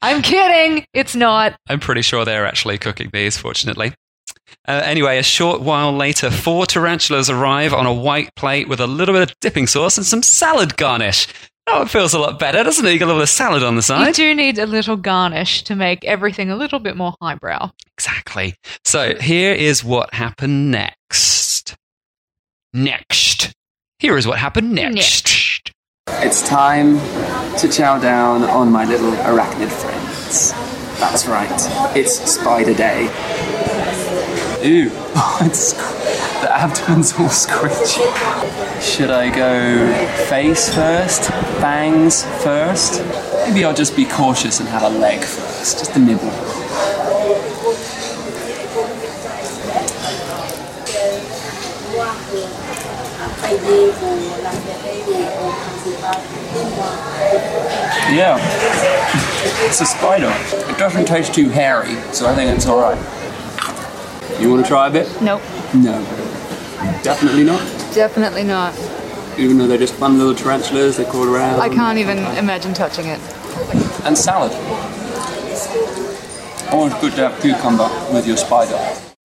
I'm 0.00 0.22
kidding. 0.22 0.86
It's 0.94 1.14
not. 1.14 1.56
I'm 1.68 1.80
pretty 1.80 2.02
sure 2.02 2.24
they're 2.24 2.46
actually 2.46 2.78
cooking 2.78 3.10
these, 3.12 3.36
fortunately. 3.36 3.92
Uh, 4.66 4.80
anyway, 4.84 5.18
a 5.18 5.22
short 5.22 5.60
while 5.60 5.92
later, 5.92 6.30
four 6.30 6.64
tarantulas 6.64 7.28
arrive 7.28 7.74
on 7.74 7.86
a 7.86 7.92
white 7.92 8.34
plate 8.34 8.68
with 8.68 8.80
a 8.80 8.86
little 8.86 9.14
bit 9.14 9.30
of 9.30 9.40
dipping 9.40 9.66
sauce 9.66 9.98
and 9.98 10.06
some 10.06 10.22
salad 10.22 10.76
garnish. 10.76 11.26
Oh, 11.70 11.82
it 11.82 11.90
feels 11.90 12.14
a 12.14 12.18
lot 12.18 12.38
better, 12.38 12.62
doesn't 12.64 12.84
it? 12.86 12.92
You 12.92 12.98
got 12.98 13.06
a 13.06 13.08
little 13.08 13.20
bit 13.20 13.24
of 13.24 13.28
salad 13.28 13.62
on 13.62 13.76
the 13.76 13.82
side. 13.82 14.06
You 14.06 14.12
do 14.12 14.34
need 14.34 14.58
a 14.58 14.66
little 14.66 14.96
garnish 14.96 15.62
to 15.64 15.74
make 15.76 16.04
everything 16.04 16.50
a 16.50 16.56
little 16.56 16.78
bit 16.78 16.96
more 16.96 17.14
highbrow. 17.20 17.70
Exactly. 17.96 18.54
So 18.84 19.14
here 19.20 19.52
is 19.52 19.84
what 19.84 20.14
happened 20.14 20.70
next. 20.70 21.76
Next. 22.72 23.52
Here 23.98 24.16
is 24.16 24.26
what 24.26 24.38
happened 24.38 24.72
next. 24.72 24.94
Next. 24.94 25.72
It's 26.24 26.48
time 26.48 26.98
to 27.58 27.68
chow 27.68 27.98
down 27.98 28.44
on 28.44 28.72
my 28.72 28.84
little 28.84 29.12
arachnid 29.12 29.68
friends. 29.70 30.52
That's 30.98 31.26
right, 31.26 31.50
it's 31.96 32.14
Spider 32.32 32.74
Day. 32.74 33.04
Ooh, 34.64 34.90
Oh 35.14 35.38
it's, 35.42 35.74
the 36.42 36.56
abdomen's 36.56 37.12
all 37.14 37.28
squishy. 37.28 38.06
Should 38.80 39.10
I 39.10 39.28
go 39.34 39.92
face 40.28 40.72
first? 40.72 41.24
Fangs 41.60 42.24
first? 42.44 43.02
Maybe 43.46 43.64
I'll 43.64 43.74
just 43.74 43.96
be 43.96 44.04
cautious 44.04 44.60
and 44.60 44.68
have 44.68 44.82
a 44.82 44.88
leg 44.88 45.20
first, 45.20 45.78
just 45.78 45.96
a 45.96 45.98
nibble. 45.98 46.30
Yeah, 58.10 58.38
it's 59.66 59.80
a 59.80 59.86
spider. 59.86 60.32
It 60.70 60.78
doesn't 60.78 61.06
taste 61.06 61.34
too 61.34 61.48
hairy, 61.48 61.94
so 62.12 62.26
I 62.26 62.34
think 62.34 62.56
it's 62.56 62.66
alright. 62.66 62.98
You 64.40 64.50
want 64.50 64.64
to 64.64 64.68
try 64.68 64.86
a 64.86 64.90
bit? 64.90 65.08
Nope. 65.20 65.42
No. 65.74 66.17
Definitely 67.02 67.44
not. 67.44 67.60
Definitely 67.94 68.44
not. 68.44 68.74
Even 69.38 69.58
though 69.58 69.66
they're 69.66 69.78
just 69.78 69.94
fun 69.94 70.18
little 70.18 70.34
tarantulas, 70.34 70.96
they 70.96 71.04
crawl 71.04 71.28
around. 71.28 71.60
I 71.60 71.68
can't 71.68 71.98
even 71.98 72.18
imagine 72.36 72.74
touching 72.74 73.06
it. 73.06 73.20
And 74.04 74.16
salad. 74.16 74.52
Always 76.72 76.94
good 76.94 77.12
to 77.14 77.28
have 77.28 77.40
cucumber 77.40 77.88
with 78.12 78.26
your 78.26 78.36
spider. 78.36 78.78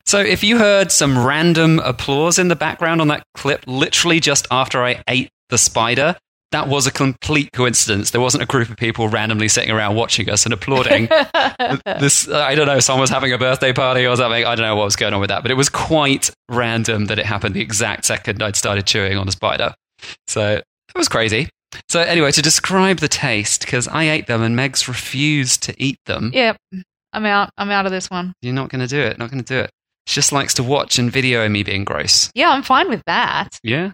So, 0.05 0.19
if 0.19 0.43
you 0.43 0.59
heard 0.59 0.91
some 0.91 1.25
random 1.25 1.79
applause 1.79 2.37
in 2.37 2.47
the 2.47 2.55
background 2.55 3.01
on 3.01 3.07
that 3.07 3.23
clip, 3.33 3.63
literally 3.65 4.19
just 4.19 4.47
after 4.51 4.83
I 4.83 5.01
ate 5.07 5.29
the 5.49 5.57
spider, 5.57 6.17
that 6.53 6.67
was 6.67 6.85
a 6.85 6.91
complete 6.91 7.51
coincidence. 7.51 8.11
There 8.11 8.21
wasn't 8.21 8.43
a 8.43 8.45
group 8.45 8.69
of 8.69 8.77
people 8.77 9.07
randomly 9.07 9.47
sitting 9.47 9.71
around 9.71 9.95
watching 9.95 10.29
us 10.29 10.45
and 10.45 10.53
applauding. 10.53 11.05
this, 11.85 12.29
I 12.29 12.53
don't 12.53 12.67
know, 12.67 12.79
someone 12.79 13.01
was 13.01 13.09
having 13.09 13.33
a 13.33 13.39
birthday 13.39 13.73
party 13.73 14.05
or 14.05 14.15
something. 14.15 14.45
I 14.45 14.55
don't 14.55 14.65
know 14.65 14.75
what 14.75 14.85
was 14.85 14.95
going 14.95 15.13
on 15.13 15.19
with 15.19 15.29
that, 15.29 15.41
but 15.41 15.49
it 15.49 15.55
was 15.55 15.67
quite 15.67 16.29
random 16.49 17.05
that 17.05 17.17
it 17.17 17.25
happened 17.25 17.55
the 17.55 17.61
exact 17.61 18.05
second 18.05 18.41
I'd 18.41 18.55
started 18.55 18.85
chewing 18.85 19.17
on 19.17 19.25
the 19.25 19.31
spider. 19.31 19.73
So, 20.27 20.57
it 20.57 20.97
was 20.97 21.09
crazy. 21.09 21.49
So, 21.89 22.01
anyway, 22.01 22.31
to 22.31 22.41
describe 22.41 22.97
the 22.97 23.07
taste, 23.07 23.61
because 23.61 23.87
I 23.87 24.03
ate 24.03 24.27
them 24.27 24.43
and 24.43 24.55
Meg's 24.55 24.87
refused 24.87 25.63
to 25.63 25.75
eat 25.83 25.97
them. 26.05 26.29
Yep. 26.33 26.57
I'm 27.13 27.25
out. 27.25 27.49
I'm 27.57 27.71
out 27.71 27.87
of 27.87 27.91
this 27.91 28.11
one. 28.11 28.33
You're 28.43 28.53
not 28.53 28.69
going 28.69 28.81
to 28.81 28.87
do 28.87 28.99
it. 28.99 29.17
Not 29.17 29.31
going 29.31 29.43
to 29.43 29.53
do 29.53 29.59
it. 29.59 29.71
She 30.05 30.15
just 30.15 30.31
likes 30.31 30.53
to 30.55 30.63
watch 30.63 30.99
and 30.99 31.11
video 31.11 31.47
me 31.49 31.63
being 31.63 31.83
gross. 31.83 32.29
Yeah, 32.35 32.49
I'm 32.51 32.63
fine 32.63 32.89
with 32.89 33.01
that. 33.07 33.57
Yeah. 33.63 33.91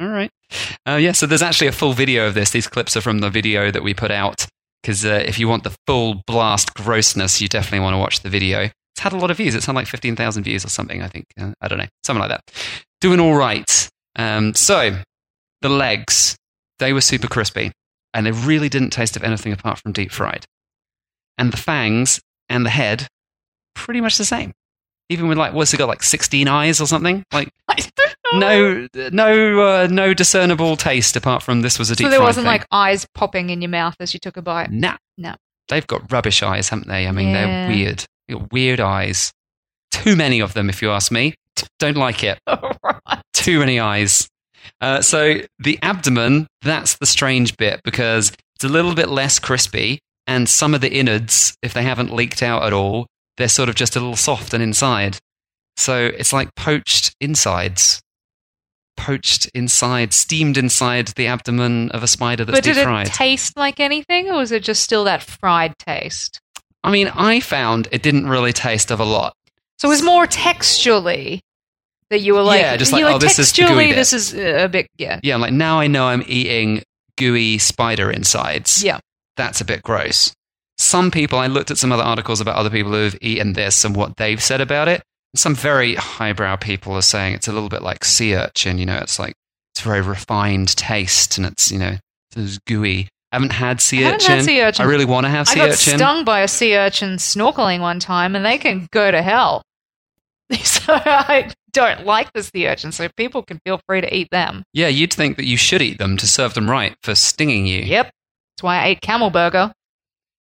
All 0.00 0.08
right. 0.08 0.30
Uh, 0.86 0.96
yeah. 0.96 1.12
So 1.12 1.26
there's 1.26 1.40
actually 1.40 1.68
a 1.68 1.72
full 1.72 1.94
video 1.94 2.26
of 2.26 2.34
this. 2.34 2.50
These 2.50 2.66
clips 2.66 2.94
are 2.94 3.00
from 3.00 3.20
the 3.20 3.30
video 3.30 3.70
that 3.70 3.82
we 3.82 3.94
put 3.94 4.10
out. 4.10 4.46
Because 4.82 5.02
uh, 5.02 5.24
if 5.26 5.38
you 5.38 5.48
want 5.48 5.64
the 5.64 5.74
full 5.86 6.22
blast 6.26 6.74
grossness, 6.74 7.40
you 7.40 7.48
definitely 7.48 7.80
want 7.80 7.94
to 7.94 7.98
watch 7.98 8.20
the 8.20 8.28
video. 8.28 8.64
It's 8.64 9.00
had 9.00 9.14
a 9.14 9.16
lot 9.16 9.30
of 9.30 9.38
views. 9.38 9.54
It's 9.54 9.64
had 9.64 9.74
like 9.74 9.86
15,000 9.86 10.44
views 10.44 10.62
or 10.62 10.68
something, 10.68 11.00
I 11.00 11.08
think. 11.08 11.24
Uh, 11.40 11.52
I 11.62 11.68
don't 11.68 11.78
know. 11.78 11.86
Something 12.04 12.20
like 12.20 12.28
that. 12.28 12.42
Doing 13.00 13.18
all 13.18 13.34
right. 13.34 13.88
Um, 14.16 14.54
so 14.54 14.98
the 15.62 15.68
legs, 15.70 16.36
they 16.78 16.92
were 16.92 17.00
super 17.00 17.28
crispy. 17.28 17.72
And 18.12 18.26
they 18.26 18.32
really 18.32 18.68
didn't 18.68 18.90
taste 18.90 19.16
of 19.16 19.24
anything 19.24 19.52
apart 19.54 19.78
from 19.78 19.92
deep 19.92 20.12
fried. 20.12 20.44
And 21.38 21.50
the 21.50 21.56
fangs 21.56 22.20
and 22.50 22.66
the 22.66 22.70
head, 22.70 23.08
pretty 23.74 24.02
much 24.02 24.18
the 24.18 24.24
same. 24.26 24.52
Even 25.08 25.28
with 25.28 25.38
like, 25.38 25.54
what's 25.54 25.72
it 25.72 25.78
got, 25.78 25.88
like 25.88 26.02
16 26.02 26.46
eyes 26.46 26.80
or 26.80 26.86
something? 26.86 27.24
Like, 27.32 27.48
no, 28.40 28.88
no, 29.12 29.60
uh, 29.60 29.88
no 29.90 30.14
discernible 30.14 30.76
taste 30.76 31.16
apart 31.16 31.42
from 31.42 31.62
this 31.62 31.78
was 31.78 31.90
a 31.90 31.96
deep 31.96 32.06
So 32.06 32.10
there 32.10 32.20
wasn't 32.20 32.44
thing. 32.44 32.52
like 32.52 32.66
eyes 32.72 33.06
popping 33.14 33.50
in 33.50 33.60
your 33.62 33.70
mouth 33.70 33.96
as 34.00 34.12
you 34.14 34.20
took 34.20 34.36
a 34.36 34.42
bite. 34.42 34.70
Nah. 34.70 34.96
No. 35.18 35.34
They've 35.68 35.86
got 35.86 36.10
rubbish 36.12 36.42
eyes, 36.42 36.68
haven't 36.68 36.88
they? 36.88 37.06
I 37.06 37.10
mean, 37.12 37.28
Yeah. 37.30 37.66
they're 37.66 37.68
weird. 37.68 38.04
Weird 38.52 38.80
eyes. 38.80 39.32
Too 39.90 40.16
many 40.16 40.40
of 40.40 40.54
them, 40.54 40.68
if 40.68 40.82
you 40.82 40.90
ask 40.90 41.10
me. 41.12 41.34
Don't 41.78 41.96
like 41.96 42.22
it. 42.24 42.38
Too 43.32 43.58
many 43.60 43.78
eyes. 43.80 44.28
Uh, 44.80 45.00
so 45.00 45.40
the 45.58 45.78
abdomen, 45.82 46.46
that's 46.62 46.96
the 46.96 47.06
strange 47.06 47.56
bit 47.56 47.80
because 47.84 48.32
it's 48.56 48.64
a 48.64 48.68
little 48.68 48.94
bit 48.94 49.08
less 49.08 49.38
crispy, 49.38 49.98
and 50.26 50.48
some 50.48 50.74
of 50.74 50.80
the 50.80 50.92
innards, 50.92 51.54
if 51.62 51.74
they 51.74 51.82
haven't 51.82 52.12
leaked 52.14 52.42
out 52.42 52.62
at 52.64 52.72
all, 52.72 53.06
they're 53.36 53.48
sort 53.48 53.68
of 53.68 53.74
just 53.74 53.94
a 53.96 54.00
little 54.00 54.16
soft 54.16 54.54
and 54.54 54.62
inside. 54.62 55.18
So 55.76 56.06
it's 56.16 56.32
like 56.32 56.54
poached 56.54 57.14
insides. 57.20 58.00
Poached 58.96 59.46
inside, 59.54 60.12
steamed 60.12 60.56
inside 60.56 61.08
the 61.08 61.26
abdomen 61.26 61.90
of 61.90 62.02
a 62.02 62.06
spider 62.06 62.44
that's 62.44 62.58
but 62.58 62.64
did 62.64 62.76
fried. 62.76 63.08
it 63.08 63.12
taste 63.12 63.56
like 63.56 63.80
anything, 63.80 64.28
or 64.30 64.38
was 64.38 64.52
it 64.52 64.62
just 64.62 64.82
still 64.82 65.04
that 65.04 65.22
fried 65.22 65.76
taste? 65.78 66.40
I 66.82 66.90
mean, 66.90 67.08
I 67.08 67.40
found 67.40 67.88
it 67.92 68.02
didn't 68.02 68.28
really 68.28 68.52
taste 68.52 68.90
of 68.90 69.00
a 69.00 69.04
lot. 69.04 69.34
So 69.78 69.88
it 69.88 69.90
was 69.90 70.02
more 70.02 70.26
texturally 70.26 71.40
that 72.10 72.20
you 72.20 72.34
were 72.34 72.42
like, 72.42 72.60
Yeah, 72.60 72.76
just 72.76 72.92
like, 72.92 73.04
oh, 73.04 73.18
this 73.18 73.38
is 73.38 73.52
texturally, 73.52 73.88
bit. 73.88 73.96
this 73.96 74.12
is 74.12 74.34
uh, 74.34 74.64
a 74.64 74.68
bit, 74.68 74.86
yeah, 74.98 75.18
Yeah, 75.22 75.34
I'm 75.34 75.40
like, 75.40 75.52
now 75.52 75.80
I 75.80 75.86
know 75.86 76.06
I'm 76.06 76.22
eating 76.26 76.82
gooey 77.16 77.58
spider 77.58 78.10
insides. 78.10 78.82
yeah. 78.84 78.98
That's 79.36 79.60
a 79.60 79.64
bit 79.64 79.82
gross. 79.82 80.32
Some 80.78 81.10
people, 81.10 81.38
I 81.38 81.46
looked 81.48 81.70
at 81.70 81.78
some 81.78 81.90
other 81.90 82.02
articles 82.02 82.40
about 82.40 82.56
other 82.56 82.70
people 82.70 82.92
who've 82.92 83.16
eaten 83.20 83.54
this 83.54 83.84
and 83.84 83.96
what 83.96 84.16
they've 84.16 84.42
said 84.42 84.60
about 84.60 84.86
it. 84.88 85.02
Some 85.34 85.54
very 85.54 85.94
highbrow 85.96 86.56
people 86.56 86.94
are 86.94 87.02
saying 87.02 87.34
it's 87.34 87.48
a 87.48 87.52
little 87.52 87.68
bit 87.68 87.82
like 87.82 88.04
sea 88.04 88.34
urchin, 88.36 88.78
you 88.78 88.86
know, 88.86 88.98
it's 88.98 89.18
like, 89.18 89.34
it's 89.72 89.80
very 89.80 90.00
refined 90.00 90.76
taste 90.76 91.38
and 91.38 91.46
it's, 91.46 91.70
you 91.70 91.78
know, 91.78 91.96
it's 92.36 92.58
gooey. 92.66 93.08
I 93.32 93.36
haven't 93.36 93.52
had 93.52 93.80
sea 93.80 93.98
I 93.98 94.02
haven't 94.02 94.20
urchin. 94.20 94.36
had 94.36 94.44
sea 94.44 94.62
urchin. 94.62 94.86
I 94.86 94.88
really 94.88 95.04
want 95.04 95.24
to 95.26 95.30
have 95.30 95.48
sea 95.48 95.54
urchin. 95.54 95.62
I 95.62 95.66
got 95.66 95.72
urchin. 95.74 95.98
stung 95.98 96.24
by 96.24 96.40
a 96.40 96.48
sea 96.48 96.76
urchin 96.76 97.16
snorkeling 97.16 97.80
one 97.80 97.98
time, 97.98 98.36
and 98.36 98.44
they 98.44 98.58
can 98.58 98.86
go 98.92 99.10
to 99.10 99.22
hell. 99.22 99.62
So 100.62 100.92
I 100.94 101.50
don't 101.72 102.04
like 102.04 102.32
the 102.32 102.42
sea 102.42 102.68
urchin, 102.68 102.92
so 102.92 103.08
people 103.16 103.42
can 103.42 103.58
feel 103.64 103.80
free 103.88 104.02
to 104.02 104.14
eat 104.14 104.28
them. 104.30 104.62
Yeah, 104.72 104.86
you'd 104.88 105.12
think 105.12 105.36
that 105.38 105.46
you 105.46 105.56
should 105.56 105.82
eat 105.82 105.98
them 105.98 106.16
to 106.18 106.28
serve 106.28 106.54
them 106.54 106.70
right 106.70 106.94
for 107.02 107.14
stinging 107.16 107.66
you. 107.66 107.80
Yep. 107.80 108.04
That's 108.04 108.62
why 108.62 108.76
I 108.76 108.86
ate 108.88 109.00
camel 109.00 109.30
burger. 109.30 109.72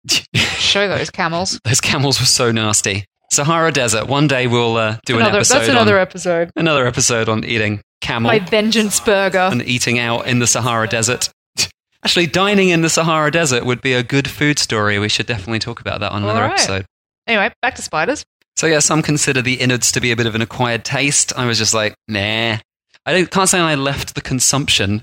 Show 0.34 0.88
those 0.88 1.10
camels. 1.10 1.60
Those 1.64 1.80
camels 1.80 2.18
were 2.18 2.26
so 2.26 2.50
nasty. 2.50 3.04
Sahara 3.30 3.72
Desert. 3.72 4.06
One 4.06 4.26
day 4.26 4.46
we'll 4.46 4.76
uh, 4.76 4.98
do 5.06 5.14
an 5.16 5.22
Another- 5.22 5.38
episode. 5.38 5.54
that's 5.58 5.68
another 5.68 5.96
on, 5.96 6.02
episode. 6.02 6.50
another 6.56 6.86
episode 6.86 7.28
on 7.28 7.44
eating 7.44 7.80
camel 8.00 8.30
My 8.30 8.38
vengeance 8.38 8.98
burger. 9.00 9.38
and 9.38 9.62
eating 9.62 9.98
out 9.98 10.26
in 10.26 10.38
the 10.38 10.46
Sahara 10.46 10.88
Desert. 10.88 11.30
Actually, 12.04 12.26
dining 12.26 12.70
in 12.70 12.80
the 12.82 12.90
Sahara 12.90 13.30
Desert 13.30 13.64
would 13.64 13.82
be 13.82 13.92
a 13.92 14.02
good 14.02 14.28
food 14.28 14.58
story. 14.58 14.98
We 14.98 15.08
should 15.08 15.26
definitely 15.26 15.58
talk 15.58 15.80
about 15.80 16.00
that 16.00 16.12
on 16.12 16.22
another 16.22 16.40
right. 16.40 16.52
episode. 16.52 16.86
Anyway, 17.26 17.52
back 17.62 17.74
to 17.76 17.82
spiders. 17.82 18.24
So 18.56 18.66
yeah, 18.66 18.80
some 18.80 19.02
consider 19.02 19.42
the 19.42 19.54
innards 19.54 19.92
to 19.92 20.00
be 20.00 20.10
a 20.10 20.16
bit 20.16 20.26
of 20.26 20.34
an 20.34 20.42
acquired 20.42 20.84
taste. 20.84 21.32
I 21.36 21.46
was 21.46 21.58
just 21.58 21.72
like, 21.74 21.94
nah. 22.08 22.58
I 23.06 23.12
don't, 23.12 23.30
can't 23.30 23.48
say 23.48 23.58
I 23.58 23.74
left 23.76 24.14
the 24.14 24.20
consumption 24.20 25.02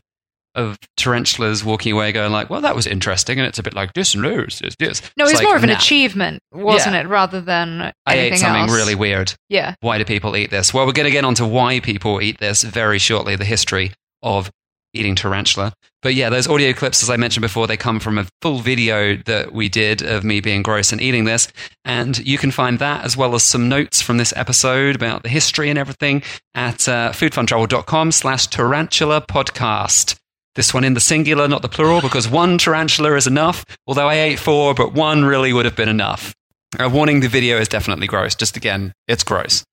of 0.57 0.77
tarantulas 0.97 1.63
walking 1.63 1.93
away 1.93 2.11
going 2.11 2.31
like, 2.31 2.49
well, 2.49 2.61
that 2.61 2.75
was 2.75 2.85
interesting, 2.87 3.39
and 3.39 3.47
it's 3.47 3.59
a 3.59 3.63
bit 3.63 3.73
like 3.75 3.93
this 3.93 4.13
and 4.13 4.23
this, 4.25 4.59
this, 4.59 4.75
this. 4.77 5.01
No, 5.15 5.23
It's 5.23 5.33
it's 5.33 5.39
like, 5.39 5.47
more 5.47 5.55
of 5.55 5.63
an 5.63 5.69
nah. 5.69 5.75
achievement, 5.77 6.41
wasn't 6.51 6.95
it, 6.95 7.07
rather 7.07 7.39
than 7.39 7.93
I 8.05 8.15
ate 8.15 8.37
something 8.37 8.63
else. 8.63 8.71
really 8.71 8.95
weird. 8.95 9.33
Yeah. 9.49 9.75
Why 9.79 9.97
do 9.97 10.05
people 10.05 10.35
eat 10.35 10.49
this? 10.51 10.73
Well, 10.73 10.85
we're 10.85 10.91
going 10.91 11.05
to 11.05 11.11
get 11.11 11.23
onto 11.23 11.45
why 11.45 11.79
people 11.79 12.21
eat 12.21 12.39
this 12.39 12.63
very 12.63 12.99
shortly, 12.99 13.35
the 13.35 13.45
history 13.45 13.93
of 14.21 14.51
eating 14.93 15.15
tarantula. 15.15 15.73
But 16.01 16.15
yeah, 16.15 16.29
those 16.29 16.47
audio 16.47 16.73
clips, 16.73 17.03
as 17.03 17.09
I 17.09 17.17
mentioned 17.17 17.41
before, 17.41 17.67
they 17.67 17.77
come 17.77 17.99
from 17.99 18.17
a 18.17 18.27
full 18.41 18.59
video 18.59 19.17
that 19.25 19.51
we 19.53 19.69
did 19.69 20.01
of 20.01 20.23
me 20.23 20.39
being 20.39 20.63
gross 20.63 20.91
and 20.91 21.01
eating 21.01 21.25
this. 21.25 21.47
And 21.85 22.17
you 22.19 22.37
can 22.37 22.51
find 22.51 22.79
that 22.79 23.03
as 23.03 23.17
well 23.17 23.35
as 23.35 23.43
some 23.43 23.67
notes 23.69 24.01
from 24.01 24.17
this 24.17 24.33
episode 24.35 24.95
about 24.95 25.23
the 25.23 25.29
history 25.29 25.69
and 25.69 25.77
everything 25.77 26.23
at 26.55 26.87
uh, 26.87 27.11
foodfuntravel.com 27.11 28.11
slash 28.11 28.47
tarantula 28.47 29.21
podcast. 29.21 30.15
This 30.57 30.73
one 30.73 30.83
in 30.83 30.95
the 30.95 30.99
singular, 30.99 31.47
not 31.47 31.61
the 31.61 31.69
plural, 31.69 32.01
because 32.01 32.27
one 32.27 32.57
tarantula 32.57 33.15
is 33.15 33.27
enough. 33.27 33.63
Although 33.85 34.07
I 34.07 34.15
ate 34.15 34.39
four, 34.39 34.73
but 34.73 34.91
one 34.91 35.23
really 35.23 35.53
would 35.53 35.65
have 35.65 35.75
been 35.75 35.87
enough. 35.87 36.33
Uh, 36.79 36.89
warning, 36.89 37.19
the 37.19 37.27
video 37.29 37.59
is 37.59 37.67
definitely 37.67 38.07
gross. 38.07 38.33
Just 38.33 38.57
again, 38.57 38.91
it's 39.07 39.23
gross. 39.23 39.63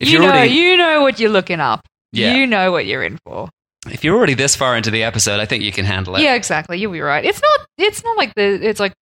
If 0.00 0.08
you 0.08 0.18
know, 0.18 0.26
already, 0.26 0.50
you 0.52 0.76
know 0.76 1.00
what 1.00 1.20
you're 1.20 1.30
looking 1.30 1.60
up. 1.60 1.86
Yeah. 2.10 2.34
You 2.34 2.48
know 2.48 2.72
what 2.72 2.86
you're 2.86 3.04
in 3.04 3.18
for. 3.24 3.50
if 3.88 4.02
you're 4.02 4.16
already 4.16 4.34
this 4.34 4.56
far 4.56 4.76
into 4.76 4.90
the 4.90 5.04
episode, 5.04 5.38
I 5.38 5.46
think 5.46 5.62
you 5.62 5.70
can 5.70 5.84
handle 5.84 6.16
it. 6.16 6.22
Yeah, 6.22 6.34
exactly. 6.34 6.76
You'll 6.76 6.90
be 6.92 7.00
right. 7.00 7.24
It's 7.24 7.40
not. 7.40 7.60
It's 7.78 8.02
not 8.02 8.16
like 8.16 8.34
the. 8.34 8.42
It's 8.68 8.80
like 8.80 8.94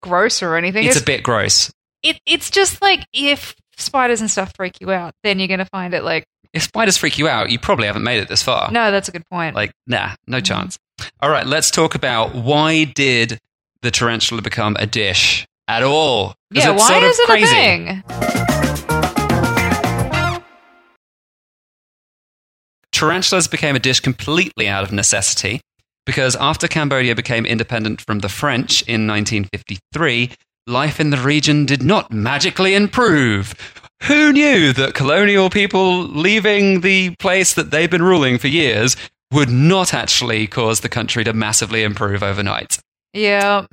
gross 0.00 0.42
or 0.42 0.56
anything. 0.56 0.86
it's 0.86 0.96
It's 0.96 1.02
a 1.02 1.06
bit 1.06 1.22
gross. 1.22 1.70
it, 2.02 2.18
It's 2.24 2.50
just 2.50 2.80
like 2.80 3.04
if 3.12 3.54
spiders 3.76 4.22
and 4.22 4.30
stuff 4.30 4.52
freak 4.56 4.80
you 4.80 4.90
out, 4.90 5.12
then 5.22 5.38
you're 5.38 5.48
gonna 5.48 5.66
find 5.66 5.92
it 5.92 6.02
like. 6.02 6.24
If 6.52 6.62
spiders 6.62 6.96
freak 6.96 7.18
you 7.18 7.28
out, 7.28 7.50
you 7.50 7.58
probably 7.58 7.86
haven't 7.86 8.02
made 8.04 8.20
it 8.22 8.28
this 8.28 8.42
far. 8.42 8.70
No, 8.70 8.90
that's 8.90 9.08
a 9.08 9.12
good 9.12 9.28
point. 9.30 9.54
Like, 9.54 9.70
nah, 9.86 10.14
no 10.26 10.38
Mhm. 10.40 10.46
chance. 10.46 10.78
All 11.20 11.30
right, 11.30 11.46
let's 11.46 11.70
talk 11.70 11.94
about 11.94 12.34
why 12.34 12.84
did 12.84 13.38
the 13.82 13.90
tarantula 13.90 14.42
become 14.42 14.76
a 14.78 14.86
dish 14.86 15.46
at 15.68 15.82
all? 15.82 16.34
yeah, 16.50 16.72
it's 16.72 16.82
why 16.82 16.88
sort 16.88 17.02
of 17.04 17.10
is 17.10 17.18
it 17.18 17.26
crazy. 17.26 17.46
a 17.46 18.02
thing? 18.02 18.02
Tarantulas 22.92 23.46
became 23.48 23.76
a 23.76 23.78
dish 23.78 24.00
completely 24.00 24.66
out 24.68 24.82
of 24.82 24.92
necessity 24.92 25.60
because 26.06 26.34
after 26.36 26.66
Cambodia 26.66 27.14
became 27.14 27.44
independent 27.46 28.00
from 28.00 28.20
the 28.20 28.28
French 28.28 28.82
in 28.82 29.06
1953, 29.06 30.30
life 30.66 30.98
in 30.98 31.10
the 31.10 31.18
region 31.18 31.64
did 31.66 31.82
not 31.82 32.10
magically 32.10 32.74
improve. 32.74 33.54
Who 34.04 34.32
knew 34.32 34.72
that 34.74 34.94
colonial 34.94 35.50
people 35.50 36.02
leaving 36.04 36.80
the 36.82 37.14
place 37.18 37.54
that 37.54 37.70
they've 37.70 37.90
been 37.90 38.02
ruling 38.02 38.38
for 38.38 38.48
years 38.48 38.96
would 39.32 39.50
not 39.50 39.92
actually 39.92 40.46
cause 40.46 40.80
the 40.80 40.88
country 40.88 41.24
to 41.24 41.32
massively 41.32 41.82
improve 41.82 42.22
overnight? 42.22 42.78
Yeah, 43.12 43.66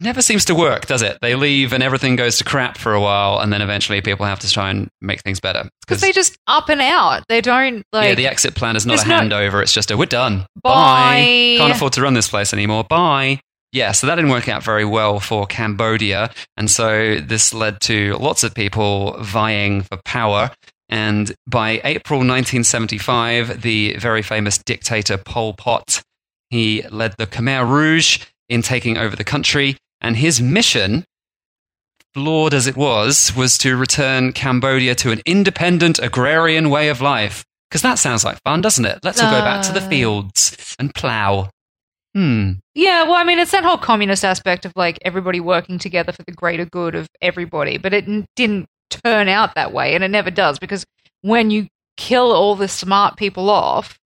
Never 0.00 0.20
seems 0.20 0.44
to 0.46 0.54
work, 0.56 0.86
does 0.86 1.00
it? 1.00 1.18
They 1.22 1.36
leave 1.36 1.72
and 1.72 1.80
everything 1.80 2.16
goes 2.16 2.36
to 2.38 2.44
crap 2.44 2.76
for 2.76 2.92
a 2.92 3.00
while, 3.00 3.38
and 3.38 3.52
then 3.52 3.62
eventually 3.62 4.00
people 4.00 4.26
have 4.26 4.40
to 4.40 4.50
try 4.50 4.68
and 4.68 4.88
make 5.00 5.20
things 5.22 5.38
better. 5.38 5.68
because 5.80 6.00
they 6.00 6.10
just 6.10 6.36
up 6.48 6.68
and 6.68 6.80
out. 6.80 7.22
They 7.28 7.40
don't 7.40 7.84
like. 7.92 8.08
yeah, 8.08 8.14
the 8.16 8.26
exit 8.26 8.56
plan 8.56 8.74
is 8.74 8.84
not 8.84 8.94
a 8.94 8.96
there's 8.96 9.08
no- 9.08 9.20
handover. 9.38 9.62
It's 9.62 9.72
just 9.72 9.92
a 9.92 9.96
we're 9.96 10.06
done. 10.06 10.44
Bye. 10.60 11.54
Can't 11.56 11.70
afford 11.72 11.92
to 11.92 12.02
run 12.02 12.14
this 12.14 12.28
place 12.28 12.52
anymore. 12.52 12.82
Bye. 12.82 13.40
Yeah, 13.72 13.92
so 13.92 14.06
that 14.06 14.16
didn't 14.16 14.30
work 14.30 14.48
out 14.48 14.62
very 14.62 14.84
well 14.84 15.18
for 15.18 15.46
Cambodia. 15.46 16.30
And 16.58 16.70
so 16.70 17.16
this 17.20 17.54
led 17.54 17.80
to 17.82 18.14
lots 18.18 18.42
of 18.44 18.54
people 18.54 19.16
vying 19.22 19.82
for 19.82 19.96
power. 20.04 20.50
And 20.90 21.34
by 21.46 21.80
April 21.84 22.18
1975, 22.18 23.62
the 23.62 23.96
very 23.96 24.20
famous 24.20 24.58
dictator 24.58 25.16
Pol 25.16 25.54
Pot, 25.54 26.02
he 26.50 26.82
led 26.90 27.14
the 27.16 27.26
Khmer 27.26 27.66
Rouge 27.66 28.18
in 28.50 28.60
taking 28.60 28.98
over 28.98 29.16
the 29.16 29.24
country. 29.24 29.78
And 30.02 30.16
his 30.16 30.42
mission, 30.42 31.04
flawed 32.12 32.52
as 32.52 32.66
it 32.66 32.76
was, 32.76 33.34
was 33.34 33.56
to 33.58 33.76
return 33.76 34.32
Cambodia 34.34 34.94
to 34.96 35.12
an 35.12 35.22
independent 35.24 35.98
agrarian 35.98 36.68
way 36.68 36.90
of 36.90 37.00
life. 37.00 37.42
Because 37.70 37.80
that 37.82 37.98
sounds 37.98 38.22
like 38.22 38.38
fun, 38.42 38.60
doesn't 38.60 38.84
it? 38.84 38.98
Let's 39.02 39.18
all 39.22 39.30
go 39.30 39.40
back 39.40 39.64
to 39.64 39.72
the 39.72 39.80
Uh. 39.80 39.88
fields 39.88 40.76
and 40.78 40.94
plough. 40.94 41.48
Hmm. 42.14 42.52
Yeah, 42.74 43.04
well, 43.04 43.14
I 43.14 43.24
mean, 43.24 43.38
it's 43.38 43.52
that 43.52 43.64
whole 43.64 43.78
communist 43.78 44.24
aspect 44.24 44.66
of 44.66 44.72
like 44.76 44.98
everybody 45.02 45.40
working 45.40 45.78
together 45.78 46.12
for 46.12 46.22
the 46.24 46.32
greater 46.32 46.66
good 46.66 46.94
of 46.94 47.08
everybody, 47.20 47.78
but 47.78 47.94
it 47.94 48.06
n- 48.06 48.26
didn't 48.36 48.66
turn 48.90 49.28
out 49.28 49.54
that 49.54 49.72
way, 49.72 49.94
and 49.94 50.04
it 50.04 50.08
never 50.08 50.30
does 50.30 50.58
because 50.58 50.84
when 51.22 51.50
you 51.50 51.68
kill 51.96 52.32
all 52.32 52.54
the 52.54 52.68
smart 52.68 53.16
people 53.16 53.48
off 53.48 53.98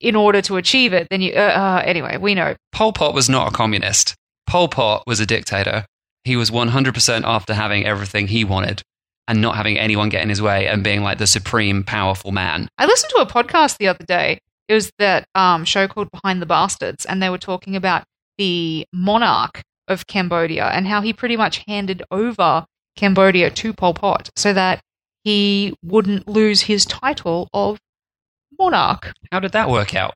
in 0.00 0.14
order 0.14 0.42
to 0.42 0.56
achieve 0.56 0.92
it, 0.92 1.08
then 1.10 1.22
you. 1.22 1.32
Uh, 1.32 1.38
uh, 1.40 1.82
anyway, 1.84 2.16
we 2.18 2.34
know. 2.34 2.54
Pol 2.72 2.92
Pot 2.92 3.14
was 3.14 3.28
not 3.28 3.48
a 3.48 3.50
communist. 3.56 4.14
Pol 4.46 4.68
Pot 4.68 5.04
was 5.06 5.20
a 5.20 5.26
dictator. 5.26 5.86
He 6.24 6.36
was 6.36 6.50
100% 6.50 7.22
after 7.24 7.54
having 7.54 7.86
everything 7.86 8.28
he 8.28 8.44
wanted 8.44 8.82
and 9.26 9.40
not 9.40 9.56
having 9.56 9.78
anyone 9.78 10.08
get 10.08 10.22
in 10.22 10.28
his 10.28 10.42
way 10.42 10.66
and 10.66 10.84
being 10.84 11.02
like 11.02 11.18
the 11.18 11.26
supreme 11.26 11.84
powerful 11.84 12.32
man. 12.32 12.68
I 12.78 12.86
listened 12.86 13.12
to 13.16 13.22
a 13.22 13.26
podcast 13.26 13.78
the 13.78 13.88
other 13.88 14.04
day. 14.04 14.38
It 14.68 14.74
was 14.74 14.92
that 14.98 15.26
um, 15.34 15.64
show 15.64 15.88
called 15.88 16.10
Behind 16.10 16.42
the 16.42 16.46
Bastards, 16.46 17.06
and 17.06 17.22
they 17.22 17.30
were 17.30 17.38
talking 17.38 17.74
about 17.74 18.04
the 18.36 18.86
monarch 18.92 19.62
of 19.88 20.06
Cambodia 20.06 20.66
and 20.66 20.86
how 20.86 21.00
he 21.00 21.12
pretty 21.12 21.36
much 21.36 21.64
handed 21.66 22.02
over 22.10 22.66
Cambodia 22.96 23.50
to 23.50 23.72
Pol 23.72 23.94
Pot 23.94 24.30
so 24.36 24.52
that 24.52 24.80
he 25.24 25.74
wouldn't 25.82 26.28
lose 26.28 26.62
his 26.62 26.84
title 26.84 27.48
of 27.52 27.78
monarch. 28.58 29.12
How 29.32 29.40
did 29.40 29.52
that 29.52 29.70
work 29.70 29.94
out? 29.94 30.14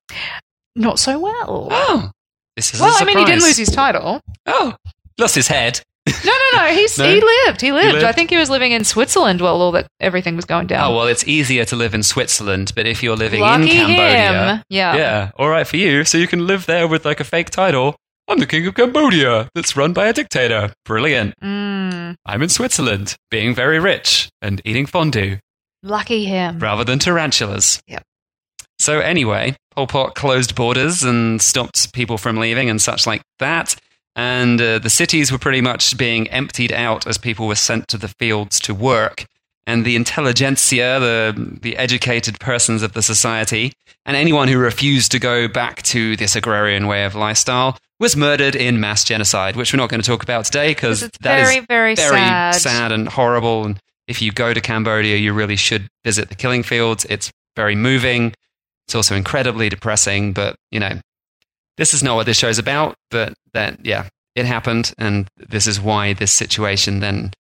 Not 0.77 0.99
so 0.99 1.19
well. 1.19 1.69
Oh, 1.71 2.11
this 2.57 2.75
is 2.75 2.81
well, 2.81 2.95
I 2.99 3.05
mean, 3.05 3.19
he 3.19 3.25
didn't 3.25 3.43
lose 3.43 3.57
his 3.57 3.71
title. 3.71 4.21
Oh, 4.47 4.75
lost 5.19 5.35
his 5.35 5.49
head. 5.49 5.81
No, 6.07 6.13
no, 6.33 6.59
no. 6.59 6.67
He's, 6.75 6.99
No? 6.99 7.05
He 7.07 7.21
lived. 7.21 7.61
He 7.61 7.73
lived. 7.73 7.93
lived? 7.95 8.05
I 8.05 8.13
think 8.13 8.31
he 8.31 8.37
was 8.37 8.51
living 8.51 8.73
in 8.73 8.85
Switzerland 8.85 9.41
while 9.41 9.61
all 9.61 9.73
that 9.73 9.87
everything 10.01 10.35
was 10.37 10.45
going 10.45 10.67
down. 10.67 10.91
Oh, 10.91 10.97
well, 10.97 11.07
it's 11.07 11.27
easier 11.27 11.65
to 11.67 11.77
live 11.77 11.95
in 11.95 12.03
Switzerland, 12.03 12.73
but 12.75 12.87
if 12.87 13.03
you're 13.03 13.17
living 13.17 13.41
Lucky 13.41 13.71
in 13.71 13.87
Cambodia. 13.87 14.55
him. 14.57 14.63
Yeah. 14.69 14.97
Yeah, 14.97 15.31
all 15.37 15.49
right 15.49 15.67
for 15.67 15.77
you. 15.77 16.05
So 16.05 16.19
you 16.19 16.27
can 16.27 16.47
live 16.47 16.67
there 16.67 16.89
with 16.89 17.05
like 17.05 17.21
a 17.21 17.25
fake 17.25 17.51
title. 17.51 17.95
I'm 18.29 18.39
the 18.39 18.47
king 18.47 18.67
of 18.67 18.75
Cambodia 18.75 19.49
that's 19.55 19.77
run 19.77 19.93
by 19.93 20.07
a 20.09 20.13
dictator. 20.13 20.73
Brilliant. 20.85 21.35
Mm, 21.43 22.15
I'm 22.25 22.43
in 22.43 22.49
Switzerland, 22.49 23.17
being 23.31 23.55
very 23.55 23.79
rich 23.79 24.29
and 24.41 24.61
eating 24.65 24.87
fondue. 24.87 25.39
lucky 25.83 26.25
him. 26.25 26.59
rather 26.59 26.85
than 26.85 26.99
tarantulas. 26.99 27.81
Yep. 27.89 28.03
So 28.79 28.99
anyway, 29.01 29.57
Pol 29.75 29.87
Pot 29.87 30.15
closed 30.15 30.55
borders 30.55 31.05
and 31.05 31.41
stopped 31.41 31.93
people 31.93 32.19
from 32.19 32.37
leaving 32.39 32.69
and 32.71 32.81
such 32.81 33.07
like 33.07 33.23
that. 33.39 33.77
And 34.15 34.61
uh, 34.61 34.79
the 34.79 34.91
cities 34.91 35.33
were 35.33 35.39
pretty 35.39 35.61
much 35.63 35.97
being 35.97 36.29
emptied 36.29 36.73
out 36.73 37.07
as 37.07 37.17
people 37.19 37.47
were 37.47 37.55
sent 37.55 37.89
to 37.89 37.99
the 37.99 38.09
fields 38.09 38.61
to 38.61 38.75
work. 38.75 39.27
and 39.67 39.85
the 39.85 39.95
intelligentsia, 39.97 40.99
the, 41.01 41.59
the 41.63 41.77
educated 41.77 42.39
persons 42.41 42.83
of 42.83 42.93
the 42.95 43.03
society, 43.03 43.73
and 44.05 44.17
anyone 44.17 44.49
who 44.49 44.59
refused 44.59 45.13
to 45.13 45.19
go 45.19 45.47
back 45.47 45.83
to 45.83 46.17
this 46.17 46.35
agrarian 46.35 46.87
way 46.89 47.05
of 47.05 47.15
lifestyle 47.15 47.79
was 48.01 48.17
murdered 48.17 48.57
in 48.57 48.81
mass 48.81 49.05
genocide, 49.05 49.55
which 49.55 49.73
we're 49.73 49.79
not 49.79 49.89
going 49.89 50.01
to 50.01 50.07
talk 50.07 50.25
about 50.25 50.45
today 50.45 50.71
because 50.73 51.09
that 51.21 51.39
is 51.39 51.49
very, 51.49 51.61
very, 51.69 51.95
very 51.95 52.17
sad. 52.17 52.55
sad 52.57 52.93
and 52.93 53.09
horrible. 53.09 53.65
And 53.65 53.79
if 54.09 54.21
you 54.21 54.33
go 54.33 54.53
to 54.53 54.61
Cambodia, 54.61 55.17
you 55.17 55.33
really 55.33 55.55
should 55.57 55.87
visit 56.05 56.29
the 56.29 56.35
killing 56.35 56.65
fields. 56.65 57.07
It's 57.09 57.31
very 57.55 57.77
moving. 57.77 58.35
It's 58.89 58.97
also 58.97 59.15
incredibly 59.15 59.69
depressing, 59.69 60.33
but 60.33 60.57
you 60.73 60.81
know, 60.81 60.99
this 61.77 61.95
is 61.95 62.03
not 62.03 62.17
what 62.17 62.27
this 62.27 62.39
show 62.39 62.49
is 62.49 62.59
about. 62.59 62.95
But 63.11 63.35
that, 63.55 63.85
yeah, 63.85 64.09
it 64.35 64.47
happened, 64.47 64.93
and 64.99 65.29
this 65.37 65.67
is 65.67 65.81
why 65.81 66.13
this 66.13 66.33
situation 66.33 67.01
then 67.01 67.33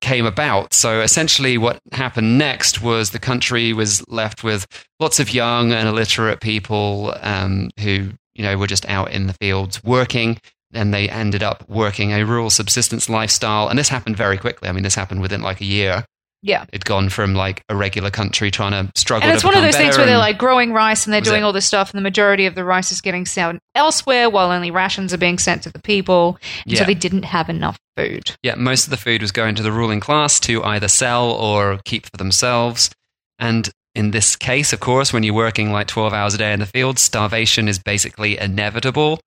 came 0.00 0.26
about. 0.26 0.74
So 0.74 1.00
essentially, 1.00 1.56
what 1.56 1.78
happened 1.92 2.36
next 2.36 2.82
was 2.82 3.10
the 3.10 3.18
country 3.18 3.72
was 3.72 4.06
left 4.08 4.42
with 4.42 4.66
lots 4.98 5.20
of 5.20 5.32
young 5.32 5.72
and 5.72 5.88
illiterate 5.88 6.40
people 6.40 7.14
um, 7.20 7.70
who, 7.78 8.10
you 8.34 8.42
know, 8.42 8.58
were 8.58 8.66
just 8.66 8.88
out 8.88 9.12
in 9.12 9.28
the 9.28 9.34
fields 9.34 9.82
working. 9.84 10.38
And 10.74 10.92
they 10.92 11.08
ended 11.08 11.42
up 11.42 11.68
working 11.68 12.12
a 12.12 12.24
rural 12.24 12.48
subsistence 12.48 13.08
lifestyle. 13.10 13.68
And 13.68 13.78
this 13.78 13.90
happened 13.90 14.16
very 14.16 14.38
quickly. 14.38 14.70
I 14.70 14.72
mean, 14.72 14.82
this 14.82 14.94
happened 14.94 15.20
within 15.20 15.42
like 15.42 15.60
a 15.60 15.66
year. 15.66 16.06
Yeah. 16.42 16.64
It'd 16.72 16.84
gone 16.84 17.08
from 17.08 17.34
like 17.34 17.62
a 17.68 17.76
regular 17.76 18.10
country 18.10 18.50
trying 18.50 18.72
to 18.72 18.90
struggle. 18.96 19.28
And 19.28 19.34
it's 19.34 19.44
one 19.44 19.54
of 19.56 19.62
those 19.62 19.76
things 19.76 19.96
where 19.96 20.06
they're 20.06 20.18
like 20.18 20.38
growing 20.38 20.72
rice 20.72 21.06
and 21.06 21.14
they're 21.14 21.20
doing 21.20 21.42
it- 21.42 21.44
all 21.44 21.52
this 21.52 21.66
stuff, 21.66 21.90
and 21.92 21.98
the 21.98 22.02
majority 22.02 22.46
of 22.46 22.54
the 22.56 22.64
rice 22.64 22.90
is 22.90 23.00
getting 23.00 23.24
sent 23.26 23.60
elsewhere 23.74 24.28
while 24.28 24.50
only 24.50 24.70
rations 24.70 25.14
are 25.14 25.18
being 25.18 25.38
sent 25.38 25.62
to 25.62 25.70
the 25.70 25.78
people. 25.80 26.38
And 26.64 26.72
Yeah. 26.74 26.78
So 26.80 26.84
they 26.86 26.94
didn't 26.94 27.24
have 27.24 27.48
enough 27.48 27.78
food. 27.96 28.32
Yeah, 28.42 28.56
most 28.56 28.84
of 28.84 28.90
the 28.90 28.96
food 28.96 29.22
was 29.22 29.30
going 29.32 29.54
to 29.54 29.62
the 29.62 29.72
ruling 29.72 30.00
class 30.00 30.40
to 30.40 30.62
either 30.64 30.88
sell 30.88 31.30
or 31.30 31.78
keep 31.84 32.06
for 32.06 32.16
themselves. 32.16 32.90
And 33.38 33.70
in 33.94 34.10
this 34.10 34.34
case, 34.36 34.72
of 34.72 34.80
course, 34.80 35.12
when 35.12 35.22
you're 35.22 35.34
working 35.34 35.70
like 35.70 35.86
12 35.86 36.12
hours 36.12 36.34
a 36.34 36.38
day 36.38 36.52
in 36.52 36.58
the 36.60 36.66
field, 36.66 36.98
starvation 36.98 37.68
is 37.68 37.78
basically 37.78 38.38
inevitable. 38.38 39.20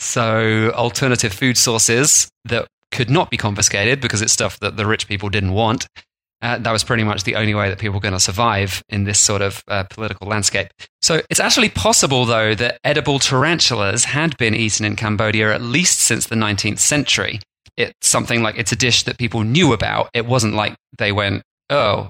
So, 0.00 0.70
alternative 0.74 1.32
food 1.32 1.56
sources 1.56 2.28
that 2.44 2.66
could 2.90 3.10
not 3.10 3.30
be 3.30 3.36
confiscated 3.36 4.00
because 4.00 4.22
it's 4.22 4.32
stuff 4.32 4.58
that 4.60 4.76
the 4.76 4.86
rich 4.86 5.08
people 5.08 5.28
didn't 5.28 5.52
want. 5.52 5.86
Uh, 6.44 6.58
that 6.58 6.70
was 6.70 6.84
pretty 6.84 7.02
much 7.02 7.24
the 7.24 7.34
only 7.34 7.54
way 7.54 7.68
that 7.70 7.78
people 7.78 7.94
were 7.94 8.00
going 8.00 8.12
to 8.12 8.20
survive 8.20 8.84
in 8.88 9.04
this 9.04 9.18
sort 9.18 9.42
of 9.42 9.64
uh, 9.66 9.82
political 9.84 10.28
landscape. 10.28 10.68
So 11.02 11.22
it's 11.30 11.40
actually 11.40 11.70
possible, 11.70 12.24
though, 12.24 12.54
that 12.54 12.78
edible 12.84 13.18
tarantulas 13.18 14.04
had 14.04 14.36
been 14.36 14.54
eaten 14.54 14.84
in 14.84 14.94
Cambodia 14.94 15.52
at 15.52 15.62
least 15.62 16.00
since 16.00 16.26
the 16.26 16.36
19th 16.36 16.78
century 16.78 17.40
it's 17.76 18.06
something 18.06 18.42
like 18.42 18.56
it's 18.58 18.72
a 18.72 18.76
dish 18.76 19.02
that 19.04 19.18
people 19.18 19.42
knew 19.42 19.72
about. 19.72 20.08
It 20.14 20.26
wasn't 20.26 20.54
like 20.54 20.76
they 20.98 21.12
went, 21.12 21.42
oh, 21.70 22.08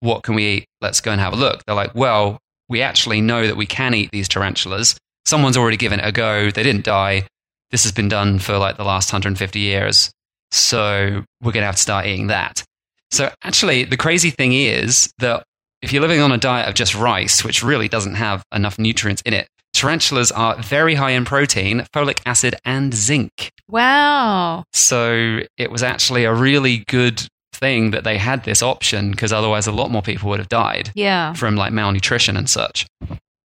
what 0.00 0.22
can 0.22 0.34
we 0.34 0.46
eat? 0.46 0.66
Let's 0.80 1.00
go 1.00 1.10
and 1.12 1.20
have 1.20 1.32
a 1.32 1.36
look. 1.36 1.64
They're 1.64 1.74
like, 1.74 1.94
well, 1.94 2.38
we 2.68 2.82
actually 2.82 3.20
know 3.20 3.46
that 3.46 3.56
we 3.56 3.66
can 3.66 3.94
eat 3.94 4.10
these 4.10 4.28
tarantulas. 4.28 4.96
Someone's 5.24 5.56
already 5.56 5.76
given 5.76 6.00
it 6.00 6.06
a 6.06 6.12
go. 6.12 6.50
They 6.50 6.62
didn't 6.62 6.84
die. 6.84 7.26
This 7.70 7.82
has 7.84 7.92
been 7.92 8.08
done 8.08 8.38
for 8.38 8.58
like 8.58 8.76
the 8.76 8.84
last 8.84 9.12
150 9.12 9.58
years. 9.58 10.10
So 10.50 11.24
we're 11.42 11.52
going 11.52 11.62
to 11.62 11.66
have 11.66 11.76
to 11.76 11.82
start 11.82 12.06
eating 12.06 12.28
that. 12.28 12.62
So 13.10 13.30
actually, 13.42 13.84
the 13.84 13.96
crazy 13.96 14.30
thing 14.30 14.52
is 14.52 15.12
that 15.18 15.44
if 15.82 15.92
you're 15.92 16.02
living 16.02 16.20
on 16.20 16.32
a 16.32 16.38
diet 16.38 16.68
of 16.68 16.74
just 16.74 16.94
rice, 16.94 17.44
which 17.44 17.62
really 17.62 17.88
doesn't 17.88 18.14
have 18.14 18.42
enough 18.54 18.78
nutrients 18.78 19.22
in 19.24 19.32
it, 19.34 19.46
tarantulas 19.74 20.32
are 20.32 20.56
very 20.62 20.94
high 20.94 21.10
in 21.10 21.24
protein, 21.24 21.80
folic 21.94 22.20
acid, 22.26 22.56
and 22.64 22.94
zinc. 22.94 23.50
Wow. 23.68 24.64
So 24.72 25.40
it 25.58 25.70
was 25.70 25.82
actually 25.82 26.24
a 26.24 26.32
really 26.34 26.84
good 26.88 27.26
thing 27.52 27.90
that 27.92 28.04
they 28.04 28.18
had 28.18 28.44
this 28.44 28.62
option 28.62 29.10
because 29.10 29.32
otherwise 29.32 29.66
a 29.66 29.72
lot 29.72 29.90
more 29.90 30.02
people 30.02 30.28
would 30.30 30.38
have 30.38 30.48
died 30.48 30.90
Yeah. 30.94 31.32
from 31.34 31.56
like 31.56 31.72
malnutrition 31.72 32.36
and 32.36 32.48
such. 32.50 32.86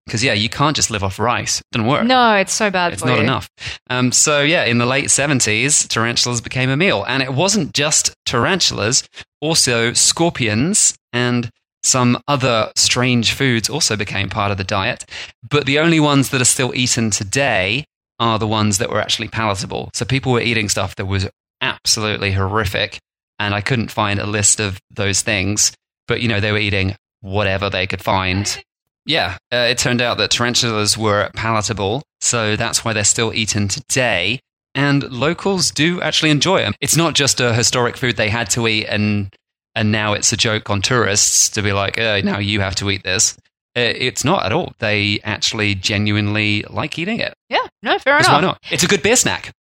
Because 0.09 0.25
yeah, 0.25 0.33
you 0.33 0.49
can't 0.49 0.75
just 0.75 0.91
live 0.91 1.05
off 1.05 1.19
rice. 1.19 1.61
It 1.61 1.67
doesn't 1.73 1.87
work. 1.87 2.05
No, 2.05 2.35
it's 2.35 2.53
so 2.53 2.71
bad 2.71 2.93
It's 2.93 3.05
not 3.05 3.19
you. 3.19 3.23
enough. 3.23 3.49
Um, 3.91 4.11
so 4.11 4.41
yeah, 4.43 4.65
in 4.65 4.79
the 4.79 4.87
late 4.87 5.07
70s, 5.07 5.87
tarantulas 5.87 6.41
became 6.41 6.71
a 6.71 6.77
meal. 6.77 7.05
And 7.07 7.23
it 7.23 7.35
wasn't 7.35 7.75
just 7.75 8.15
tarantulas, 8.27 9.07
also 9.41 9.93
scorpions 9.93 10.97
and 11.13 11.51
some 11.83 12.19
other 12.27 12.73
strange 12.77 13.33
foods 13.33 13.71
also 13.71 13.97
became 13.97 14.29
part 14.29 14.51
of 14.51 14.59
the 14.59 14.65
diet. 14.65 15.05
But 15.49 15.67
the 15.67 15.79
only 15.79 16.01
ones 16.01 16.31
that 16.31 16.41
are 16.41 16.47
still 16.47 16.75
eaten 16.75 17.11
today 17.11 17.85
are 18.19 18.39
the 18.39 18.49
ones 18.49 18.79
that 18.79 18.91
were 18.91 19.01
actually 19.01 19.29
palatable. 19.29 19.91
So 19.95 20.05
people 20.05 20.33
were 20.33 20.41
eating 20.41 20.69
stuff 20.69 20.97
that 20.97 21.07
was 21.07 21.29
absolutely 21.61 22.33
horrific. 22.33 22.99
And 23.39 23.55
I 23.55 23.61
couldn't 23.61 23.93
find 23.93 24.19
a 24.19 24.27
list 24.27 24.59
of 24.59 24.81
those 24.91 25.23
things. 25.23 25.73
But, 26.09 26.21
you 26.21 26.29
know, 26.29 26.41
they 26.41 26.51
were 26.51 26.59
eating 26.59 26.97
whatever 27.21 27.71
they 27.71 27.87
could 27.87 28.03
find. 28.03 28.63
Yeah, 29.09 29.39
uh, 29.53 29.67
it 29.71 29.79
turned 29.79 30.01
out 30.03 30.19
that 30.19 30.31
tarantulas 30.31 30.97
were 30.97 31.31
palatable, 31.35 32.03
so 32.21 32.55
that's 32.57 32.85
why 32.85 32.93
they're 32.93 33.05
still 33.05 33.33
eaten 33.35 33.67
today. 33.67 34.39
And 34.75 35.03
locals 35.11 35.71
do 35.73 36.01
actually 36.03 36.31
enjoy 36.31 36.59
them. 36.61 36.75
It's 36.81 36.95
not 36.95 37.15
just 37.15 37.41
a 37.41 37.53
historic 37.55 37.97
food 37.97 38.17
they 38.17 38.29
had 38.29 38.51
to 38.51 38.69
eat, 38.69 38.85
and 38.87 39.35
and 39.75 39.91
now 39.91 40.13
it's 40.13 40.33
a 40.33 40.37
joke 40.37 40.69
on 40.71 40.83
tourists 40.83 41.49
to 41.51 41.63
be 41.63 41.73
like, 41.73 41.99
oh, 41.99 42.21
now 42.21 42.39
you 42.39 42.61
have 42.61 42.75
to 42.77 42.91
eat 42.91 43.03
this. 43.03 43.37
Uh, 43.77 43.81
It's 43.97 44.25
not 44.25 44.45
at 44.45 44.53
all. 44.53 44.73
They 44.79 45.21
actually 45.25 45.75
genuinely 45.75 46.65
like 46.69 46.99
eating 46.99 47.19
it. 47.21 47.33
Yeah. 47.49 47.67
No, 47.83 47.99
fair 47.99 48.19
enough. 48.19 48.31
why 48.33 48.41
not? 48.41 48.59
It's 48.71 48.83
a 48.83 48.89
good 48.89 49.03
beer 49.03 49.17
snack. 49.17 49.53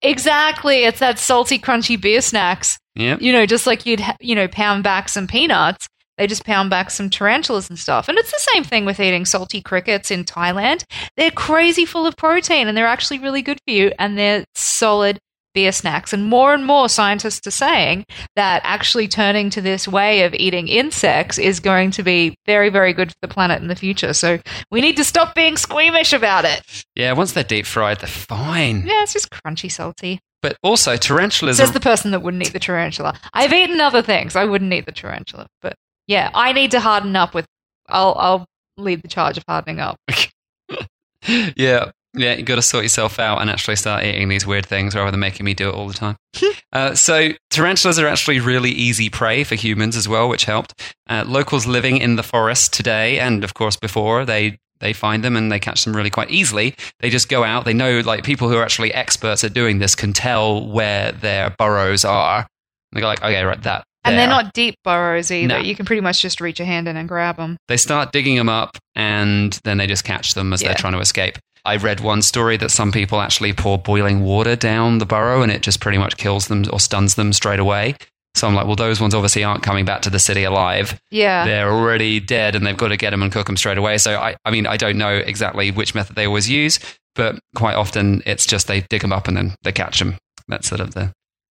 Exactly. 0.00 0.84
It's 0.84 1.00
that 1.00 1.18
salty, 1.18 1.58
crunchy 1.58 2.00
beer 2.00 2.20
snacks. 2.20 2.78
Yeah. 2.94 3.16
You 3.20 3.32
know, 3.32 3.46
just 3.46 3.66
like 3.66 3.86
you'd, 3.86 4.02
you 4.20 4.34
know, 4.34 4.48
pound 4.48 4.82
back 4.84 5.08
some 5.08 5.26
peanuts, 5.26 5.86
they 6.18 6.26
just 6.26 6.44
pound 6.44 6.70
back 6.70 6.90
some 6.90 7.10
tarantulas 7.10 7.68
and 7.68 7.78
stuff. 7.78 8.08
And 8.08 8.18
it's 8.18 8.30
the 8.30 8.50
same 8.52 8.64
thing 8.64 8.84
with 8.84 9.00
eating 9.00 9.24
salty 9.24 9.60
crickets 9.60 10.10
in 10.10 10.24
Thailand. 10.24 10.84
They're 11.16 11.30
crazy 11.30 11.84
full 11.84 12.06
of 12.06 12.16
protein 12.16 12.68
and 12.68 12.76
they're 12.76 12.86
actually 12.86 13.18
really 13.18 13.42
good 13.42 13.58
for 13.66 13.72
you 13.72 13.92
and 13.98 14.18
they're 14.18 14.44
solid 14.54 15.18
beer 15.54 15.72
snacks. 15.72 16.12
And 16.12 16.26
more 16.26 16.54
and 16.54 16.64
more 16.64 16.88
scientists 16.88 17.46
are 17.46 17.52
saying 17.52 18.04
that 18.36 18.62
actually 18.64 19.08
turning 19.08 19.50
to 19.50 19.60
this 19.60 19.86
way 19.86 20.22
of 20.22 20.34
eating 20.34 20.68
insects 20.68 21.38
is 21.38 21.60
going 21.60 21.90
to 21.92 22.02
be 22.02 22.34
very, 22.46 22.70
very 22.70 22.92
good 22.92 23.10
for 23.10 23.16
the 23.22 23.28
planet 23.28 23.60
in 23.60 23.68
the 23.68 23.76
future. 23.76 24.12
So 24.12 24.38
we 24.70 24.80
need 24.80 24.96
to 24.96 25.04
stop 25.04 25.34
being 25.34 25.56
squeamish 25.56 26.12
about 26.12 26.44
it. 26.44 26.84
Yeah, 26.94 27.12
once 27.12 27.32
they're 27.32 27.44
deep 27.44 27.66
fried, 27.66 28.00
they're 28.00 28.08
fine. 28.08 28.86
Yeah, 28.86 29.02
it's 29.02 29.12
just 29.12 29.30
crunchy, 29.30 29.70
salty. 29.70 30.20
But 30.42 30.56
also, 30.64 30.96
tarantulas 30.96 31.58
Says 31.58 31.70
the 31.70 31.78
person 31.78 32.10
that 32.10 32.20
wouldn't 32.20 32.42
eat 32.42 32.52
the 32.52 32.58
tarantula. 32.58 33.16
I've 33.32 33.52
eaten 33.52 33.80
other 33.80 34.02
things. 34.02 34.34
I 34.34 34.44
wouldn't 34.44 34.72
eat 34.72 34.86
the 34.86 34.92
tarantula, 34.92 35.46
but 35.60 35.74
yeah, 36.06 36.30
I 36.34 36.52
need 36.52 36.70
to 36.72 36.80
harden 36.80 37.16
up 37.16 37.34
with. 37.34 37.46
I'll 37.88 38.14
I'll 38.18 38.46
lead 38.76 39.02
the 39.02 39.08
charge 39.08 39.36
of 39.36 39.44
hardening 39.48 39.80
up. 39.80 39.96
yeah, 41.56 41.90
yeah, 42.14 42.34
you 42.34 42.42
got 42.42 42.56
to 42.56 42.62
sort 42.62 42.84
yourself 42.84 43.18
out 43.18 43.40
and 43.40 43.48
actually 43.48 43.76
start 43.76 44.04
eating 44.04 44.28
these 44.28 44.46
weird 44.46 44.66
things 44.66 44.94
rather 44.94 45.10
than 45.10 45.20
making 45.20 45.44
me 45.44 45.54
do 45.54 45.70
it 45.70 45.74
all 45.74 45.88
the 45.88 45.94
time. 45.94 46.16
uh, 46.72 46.94
so, 46.94 47.30
tarantulas 47.50 47.98
are 47.98 48.06
actually 48.06 48.40
really 48.40 48.70
easy 48.70 49.08
prey 49.08 49.44
for 49.44 49.54
humans 49.54 49.96
as 49.96 50.08
well, 50.08 50.28
which 50.28 50.44
helped. 50.44 50.74
Uh, 51.08 51.24
locals 51.26 51.66
living 51.66 51.96
in 51.96 52.16
the 52.16 52.22
forest 52.22 52.72
today, 52.72 53.18
and 53.18 53.44
of 53.44 53.54
course 53.54 53.76
before, 53.76 54.24
they 54.24 54.58
they 54.80 54.92
find 54.92 55.22
them 55.22 55.36
and 55.36 55.50
they 55.50 55.60
catch 55.60 55.84
them 55.84 55.96
really 55.96 56.10
quite 56.10 56.30
easily. 56.30 56.74
They 56.98 57.08
just 57.08 57.28
go 57.28 57.44
out. 57.44 57.64
They 57.64 57.72
know, 57.72 58.00
like 58.00 58.24
people 58.24 58.48
who 58.48 58.56
are 58.56 58.64
actually 58.64 58.92
experts 58.92 59.44
at 59.44 59.54
doing 59.54 59.78
this 59.78 59.94
can 59.94 60.12
tell 60.12 60.66
where 60.66 61.12
their 61.12 61.50
burrows 61.50 62.04
are. 62.04 62.38
And 62.38 62.46
they 62.92 63.00
go 63.00 63.06
like, 63.06 63.22
okay, 63.22 63.42
right, 63.44 63.62
that. 63.62 63.84
And 64.04 64.18
they're 64.18 64.26
not 64.26 64.52
deep 64.52 64.76
burrows 64.82 65.30
either. 65.30 65.46
No. 65.54 65.58
You 65.58 65.74
can 65.76 65.86
pretty 65.86 66.00
much 66.00 66.20
just 66.20 66.40
reach 66.40 66.58
a 66.60 66.64
hand 66.64 66.88
in 66.88 66.96
and 66.96 67.08
grab 67.08 67.36
them. 67.36 67.56
They 67.68 67.76
start 67.76 68.12
digging 68.12 68.36
them 68.36 68.48
up 68.48 68.76
and 68.96 69.58
then 69.64 69.78
they 69.78 69.86
just 69.86 70.04
catch 70.04 70.34
them 70.34 70.52
as 70.52 70.60
Yeah. 70.62 70.68
they're 70.68 70.76
trying 70.76 70.94
to 70.94 70.98
escape. 71.00 71.38
I 71.64 71.76
read 71.76 72.00
one 72.00 72.22
story 72.22 72.56
that 72.56 72.70
some 72.72 72.90
people 72.90 73.20
actually 73.20 73.52
pour 73.52 73.78
boiling 73.78 74.22
water 74.24 74.56
down 74.56 74.98
the 74.98 75.06
burrow 75.06 75.42
and 75.42 75.52
it 75.52 75.62
just 75.62 75.78
pretty 75.80 75.98
much 75.98 76.16
kills 76.16 76.48
them 76.48 76.64
or 76.72 76.80
stuns 76.80 77.14
them 77.14 77.32
straight 77.32 77.60
away. 77.60 77.94
So 78.34 78.48
I'm 78.48 78.54
like, 78.54 78.66
well, 78.66 78.74
those 78.76 79.00
ones 79.00 79.14
obviously 79.14 79.44
aren't 79.44 79.62
coming 79.62 79.84
back 79.84 80.02
to 80.02 80.10
the 80.10 80.18
city 80.18 80.42
alive. 80.42 80.98
Yeah. 81.10 81.44
They're 81.44 81.70
already 81.70 82.18
dead 82.18 82.56
and 82.56 82.66
they've 82.66 82.76
got 82.76 82.88
to 82.88 82.96
get 82.96 83.10
them 83.10 83.22
and 83.22 83.30
cook 83.30 83.46
them 83.46 83.56
straight 83.56 83.78
away. 83.78 83.98
So 83.98 84.16
I, 84.18 84.34
I 84.44 84.50
mean, 84.50 84.66
I 84.66 84.76
don't 84.76 84.98
know 84.98 85.14
exactly 85.14 85.70
which 85.70 85.94
method 85.94 86.16
they 86.16 86.26
always 86.26 86.50
use, 86.50 86.80
but 87.14 87.38
quite 87.54 87.76
often 87.76 88.22
it's 88.26 88.46
just 88.46 88.66
they 88.66 88.80
dig 88.80 89.02
them 89.02 89.12
up 89.12 89.28
and 89.28 89.36
then 89.36 89.54
they 89.62 89.70
catch 89.70 89.98
them. 90.00 90.16
That's 90.48 90.66
sort 90.66 90.80
of 90.80 90.94
the, 90.94 91.12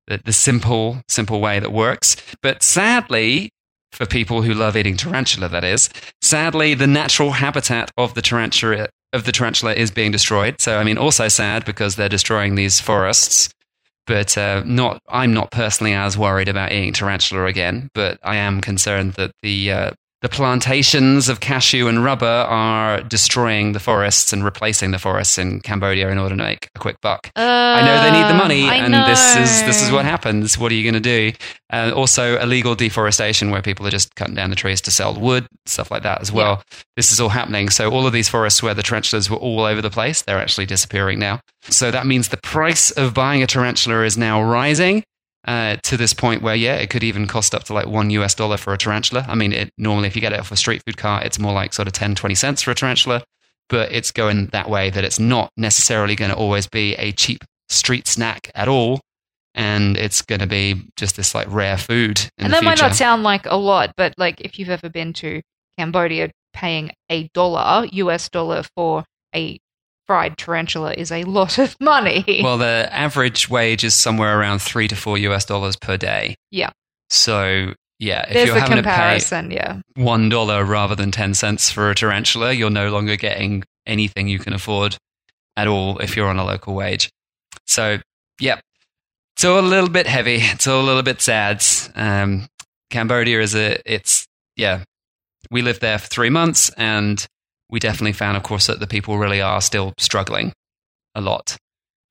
the, 0.09 0.19
the 0.25 0.33
simple, 0.33 1.01
simple 1.07 1.39
way 1.39 1.59
that 1.59 1.71
works. 1.71 2.17
But 2.41 2.61
sadly, 2.61 3.51
for 3.93 4.05
people 4.05 4.41
who 4.41 4.53
love 4.53 4.75
eating 4.75 4.97
tarantula, 4.97 5.47
that 5.49 5.63
is, 5.63 5.89
sadly, 6.21 6.73
the 6.73 6.87
natural 6.87 7.31
habitat 7.31 7.91
of 7.97 8.13
the 8.15 8.21
tarantula 8.21 8.89
of 9.13 9.23
the 9.23 9.31
tarantula 9.31 9.73
is 9.73 9.89
being 9.89 10.11
destroyed. 10.11 10.59
So 10.59 10.77
I 10.77 10.83
mean, 10.83 10.97
also 10.97 11.27
sad 11.29 11.65
because 11.65 11.95
they're 11.95 12.09
destroying 12.09 12.55
these 12.55 12.79
forests. 12.79 13.49
But 14.05 14.37
uh, 14.37 14.63
not, 14.65 15.01
I'm 15.07 15.33
not 15.33 15.51
personally 15.51 15.93
as 15.93 16.17
worried 16.17 16.49
about 16.49 16.71
eating 16.71 16.93
tarantula 16.93 17.45
again. 17.45 17.89
But 17.93 18.19
I 18.23 18.37
am 18.37 18.59
concerned 18.59 19.13
that 19.13 19.31
the 19.43 19.71
uh, 19.71 19.91
the 20.21 20.29
plantations 20.29 21.29
of 21.29 21.39
cashew 21.39 21.87
and 21.87 22.03
rubber 22.03 22.25
are 22.25 23.01
destroying 23.01 23.71
the 23.71 23.79
forests 23.79 24.33
and 24.33 24.43
replacing 24.43 24.91
the 24.91 24.99
forests 24.99 25.37
in 25.37 25.61
Cambodia 25.61 26.09
in 26.09 26.17
order 26.17 26.35
to 26.35 26.43
make 26.43 26.69
a 26.75 26.79
quick 26.79 26.99
buck. 27.01 27.31
I 27.37 27.81
know 27.85 28.03
they 28.03 28.11
need 28.11 28.27
the 28.27 28.33
money, 28.37 28.67
Uh, 28.67 28.71
I 28.71 28.75
and 28.75 28.93
this 28.93 29.35
is 29.37 29.63
this 29.63 29.81
is 29.81 29.91
what 29.91 30.03
happens. 30.03 30.57
What 30.57 30.71
are 30.71 30.75
you 30.75 30.83
going 30.83 31.01
to 31.01 31.31
do? 31.31 31.31
Uh, 31.71 31.91
also, 31.95 32.37
illegal 32.39 32.75
deforestation, 32.75 33.51
where 33.51 33.61
people 33.61 33.87
are 33.87 33.91
just 33.91 34.13
cutting 34.15 34.35
down 34.35 34.49
the 34.49 34.55
trees 34.55 34.81
to 34.81 34.91
sell 34.91 35.13
wood, 35.13 35.47
stuff 35.65 35.91
like 35.91 36.03
that 36.03 36.19
as 36.19 36.31
well. 36.31 36.63
This 36.97 37.11
is 37.11 37.21
all 37.21 37.29
happening. 37.29 37.69
So 37.69 37.89
all 37.91 38.05
of 38.05 38.11
these 38.11 38.27
forests 38.27 38.61
where 38.61 38.73
the 38.73 38.83
tarantulas 38.83 39.29
were 39.29 39.37
all 39.37 39.61
over 39.61 39.81
the 39.81 39.89
place, 39.91 40.21
they're 40.23 40.39
actually 40.39 40.65
disappearing 40.65 41.19
now. 41.19 41.39
So 41.63 41.91
that 41.91 42.05
means 42.05 42.29
the 42.29 42.37
price 42.37 42.91
of 42.91 43.13
buying 43.13 43.43
a 43.43 43.47
tarantula 43.47 44.03
is 44.03 44.17
now 44.17 44.41
rising. 44.41 45.03
Uh, 45.45 45.77
to 45.83 45.95
this 45.95 46.13
point 46.13 46.41
where 46.41 46.53
yeah 46.53 46.75
it 46.75 46.89
could 46.89 47.03
even 47.03 47.25
cost 47.25 47.55
up 47.55 47.63
to 47.63 47.73
like 47.73 47.87
one 47.87 48.09
us 48.11 48.35
dollar 48.35 48.57
for 48.57 48.73
a 48.73 48.77
tarantula. 48.77 49.25
I 49.27 49.35
mean 49.35 49.53
it 49.53 49.71
normally 49.77 50.07
if 50.07 50.15
you 50.15 50.21
get 50.21 50.33
it 50.33 50.39
off 50.39 50.51
a 50.51 50.57
street 50.57 50.83
food 50.85 50.97
cart 50.97 51.25
it's 51.25 51.39
more 51.39 51.53
like 51.53 51.73
sort 51.73 51.87
of 51.87 51.93
10 51.93 52.15
20 52.15 52.35
cents 52.35 52.61
for 52.61 52.71
a 52.71 52.75
tarantula 52.75 53.23
but 53.69 53.89
it's 53.91 54.11
going 54.11 54.47
that 54.47 54.69
way 54.69 54.89
that 54.89 55.05
it's 55.05 55.17
not 55.17 55.49
necessarily 55.55 56.15
going 56.15 56.29
to 56.29 56.35
always 56.35 56.67
be 56.67 56.93
a 56.95 57.13
cheap 57.13 57.45
street 57.69 58.05
snack 58.05 58.51
at 58.53 58.67
all 58.67 58.99
and 59.55 59.97
it's 59.97 60.21
going 60.21 60.39
to 60.39 60.47
be 60.47 60.81
just 60.95 61.15
this 61.15 61.33
like 61.33 61.47
rare 61.49 61.77
food 61.77 62.19
in 62.37 62.45
and 62.45 62.53
that 62.53 62.63
might 62.63 62.79
not 62.79 62.95
sound 62.95 63.23
like 63.23 63.45
a 63.45 63.55
lot, 63.55 63.93
but 63.97 64.13
like 64.17 64.41
if 64.41 64.59
you've 64.59 64.69
ever 64.69 64.89
been 64.89 65.13
to 65.13 65.41
Cambodia, 65.77 66.31
paying 66.53 66.91
a 67.09 67.27
dollar, 67.33 67.87
US 67.91 68.29
dollar, 68.29 68.63
for 68.75 69.03
a 69.35 69.59
fried 70.09 70.35
tarantula 70.39 70.91
is 70.93 71.11
a 71.11 71.23
lot 71.25 71.59
of 71.59 71.79
money. 71.79 72.41
well 72.41 72.57
the 72.57 72.89
average 72.91 73.47
wage 73.47 73.83
is 73.83 73.93
somewhere 73.93 74.39
around 74.39 74.57
three 74.59 74.87
to 74.87 74.95
four 74.95 75.17
us 75.19 75.45
dollars 75.45 75.75
per 75.75 75.97
day 75.97 76.33
Yeah. 76.49 76.71
so 77.11 77.73
yeah 77.99 78.25
if 78.27 78.33
There's 78.33 78.47
you're 78.47 78.57
having 78.59 78.77
to 78.77 78.81
pay 78.81 78.89
comparison, 78.89 79.51
yeah. 79.51 79.81
one 79.93 80.27
dollar 80.29 80.65
rather 80.65 80.95
than 80.95 81.11
ten 81.11 81.35
cents 81.35 81.69
for 81.69 81.91
a 81.91 81.95
tarantula, 81.95 82.53
you're 82.53 82.71
no 82.71 82.89
longer 82.89 83.17
getting 83.17 83.63
anything 83.85 84.27
you 84.27 84.39
can 84.39 84.53
afford 84.53 84.97
at 85.55 85.67
all 85.67 85.99
if 85.99 86.15
you're 86.15 86.27
on 86.27 86.39
a 86.39 86.45
local 86.45 86.73
wage. 86.73 87.11
So, 87.67 87.99
yeah, 88.39 88.61
it's 89.35 89.43
all 89.45 89.59
a 89.59 89.61
little 89.61 89.89
bit 89.89 90.07
heavy. 90.07 90.37
It's 90.39 90.65
all 90.65 90.81
a 90.81 90.87
little 90.87 91.03
bit 91.03 91.21
sad. 91.21 91.63
Um, 91.93 92.47
Cambodia 92.89 93.41
is 93.41 93.53
a, 93.53 93.77
it's 93.85 94.25
yeah. 94.55 94.83
We 95.51 95.61
lived 95.61 95.81
there 95.81 95.99
for 95.99 96.07
three 96.07 96.29
months, 96.31 96.71
and 96.77 97.23
we 97.69 97.79
definitely 97.79 98.13
found, 98.13 98.37
of 98.37 98.43
course, 98.43 98.67
that 98.67 98.79
the 98.79 98.87
people 98.87 99.17
really 99.17 99.41
are 99.41 99.61
still 99.61 99.93
struggling 99.97 100.53
a 101.15 101.21
lot. 101.21 101.57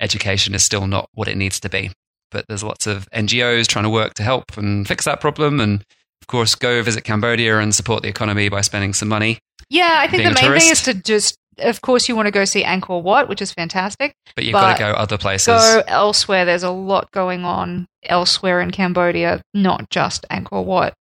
Education 0.01 0.55
is 0.55 0.65
still 0.65 0.87
not 0.87 1.09
what 1.15 1.29
it 1.29 1.37
needs 1.37 1.59
to 1.61 1.69
be, 1.69 1.91
but 2.31 2.45
there's 2.49 2.63
lots 2.63 2.87
of 2.87 3.09
NGOs 3.11 3.67
trying 3.67 3.85
to 3.85 3.91
work 3.91 4.15
to 4.15 4.23
help 4.23 4.57
and 4.57 4.87
fix 4.87 5.05
that 5.05 5.21
problem, 5.21 5.61
and 5.61 5.83
of 6.23 6.27
course, 6.27 6.55
go 6.55 6.83
visit 6.83 7.05
Cambodia 7.05 7.59
and 7.59 7.75
support 7.75 8.03
the 8.03 8.09
economy 8.09 8.49
by 8.49 8.61
spending 8.61 8.93
some 8.93 9.09
money. 9.09 9.39
Yeah, 9.71 9.97
I 9.99 10.09
think 10.09 10.23
the 10.25 10.41
main 10.41 10.61
thing 10.61 10.71
is 10.71 10.83
to 10.83 10.95
just, 10.95 11.37
of 11.59 11.81
course, 11.81 12.09
you 12.09 12.17
want 12.17 12.27
to 12.27 12.33
go 12.33 12.45
see 12.45 12.63
Angkor 12.65 13.03
Wat, 13.03 13.29
which 13.29 13.43
is 13.43 13.53
fantastic. 13.53 14.15
But 14.35 14.45
you've 14.45 14.53
But 14.53 14.61
got 14.61 14.73
to 14.75 14.79
go 14.79 14.91
other 14.93 15.19
places. 15.19 15.47
Go 15.47 15.83
elsewhere. 15.87 16.45
There's 16.45 16.63
a 16.63 16.71
lot 16.71 17.11
going 17.13 17.45
on 17.45 17.87
elsewhere 18.05 18.61
in 18.61 18.71
Cambodia, 18.71 19.43
not 19.55 19.91
just 19.91 20.27
Angkor 20.31 20.65
Wat. 20.65 20.95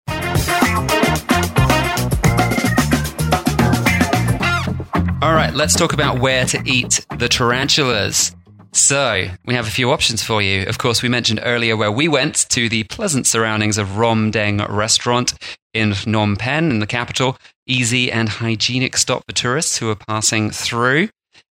All 5.27 5.33
right, 5.33 5.53
let's 5.53 5.75
talk 5.75 5.91
about 5.91 6.19
where 6.19 6.45
to 6.45 6.61
eat 6.63 7.05
the 7.17 7.27
tarantulas. 7.27 8.33
So, 8.71 9.27
we 9.43 9.55
have 9.55 9.67
a 9.67 9.69
few 9.69 9.91
options 9.91 10.23
for 10.23 10.41
you. 10.41 10.65
Of 10.67 10.77
course, 10.77 11.03
we 11.03 11.09
mentioned 11.09 11.41
earlier 11.43 11.75
where 11.75 11.91
we 11.91 12.07
went 12.07 12.45
to 12.51 12.69
the 12.69 12.85
pleasant 12.85 13.27
surroundings 13.27 13.77
of 13.77 13.97
Rom 13.97 14.31
Deng 14.31 14.65
restaurant 14.69 15.33
in 15.73 15.89
Phnom 15.91 16.39
Penh 16.39 16.71
in 16.71 16.79
the 16.79 16.87
capital. 16.87 17.37
Easy 17.67 18.09
and 18.09 18.29
hygienic 18.29 18.95
stop 18.95 19.25
for 19.27 19.35
tourists 19.35 19.77
who 19.77 19.89
are 19.89 19.97
passing 19.97 20.49
through. 20.49 21.09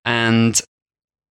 And 0.06 0.62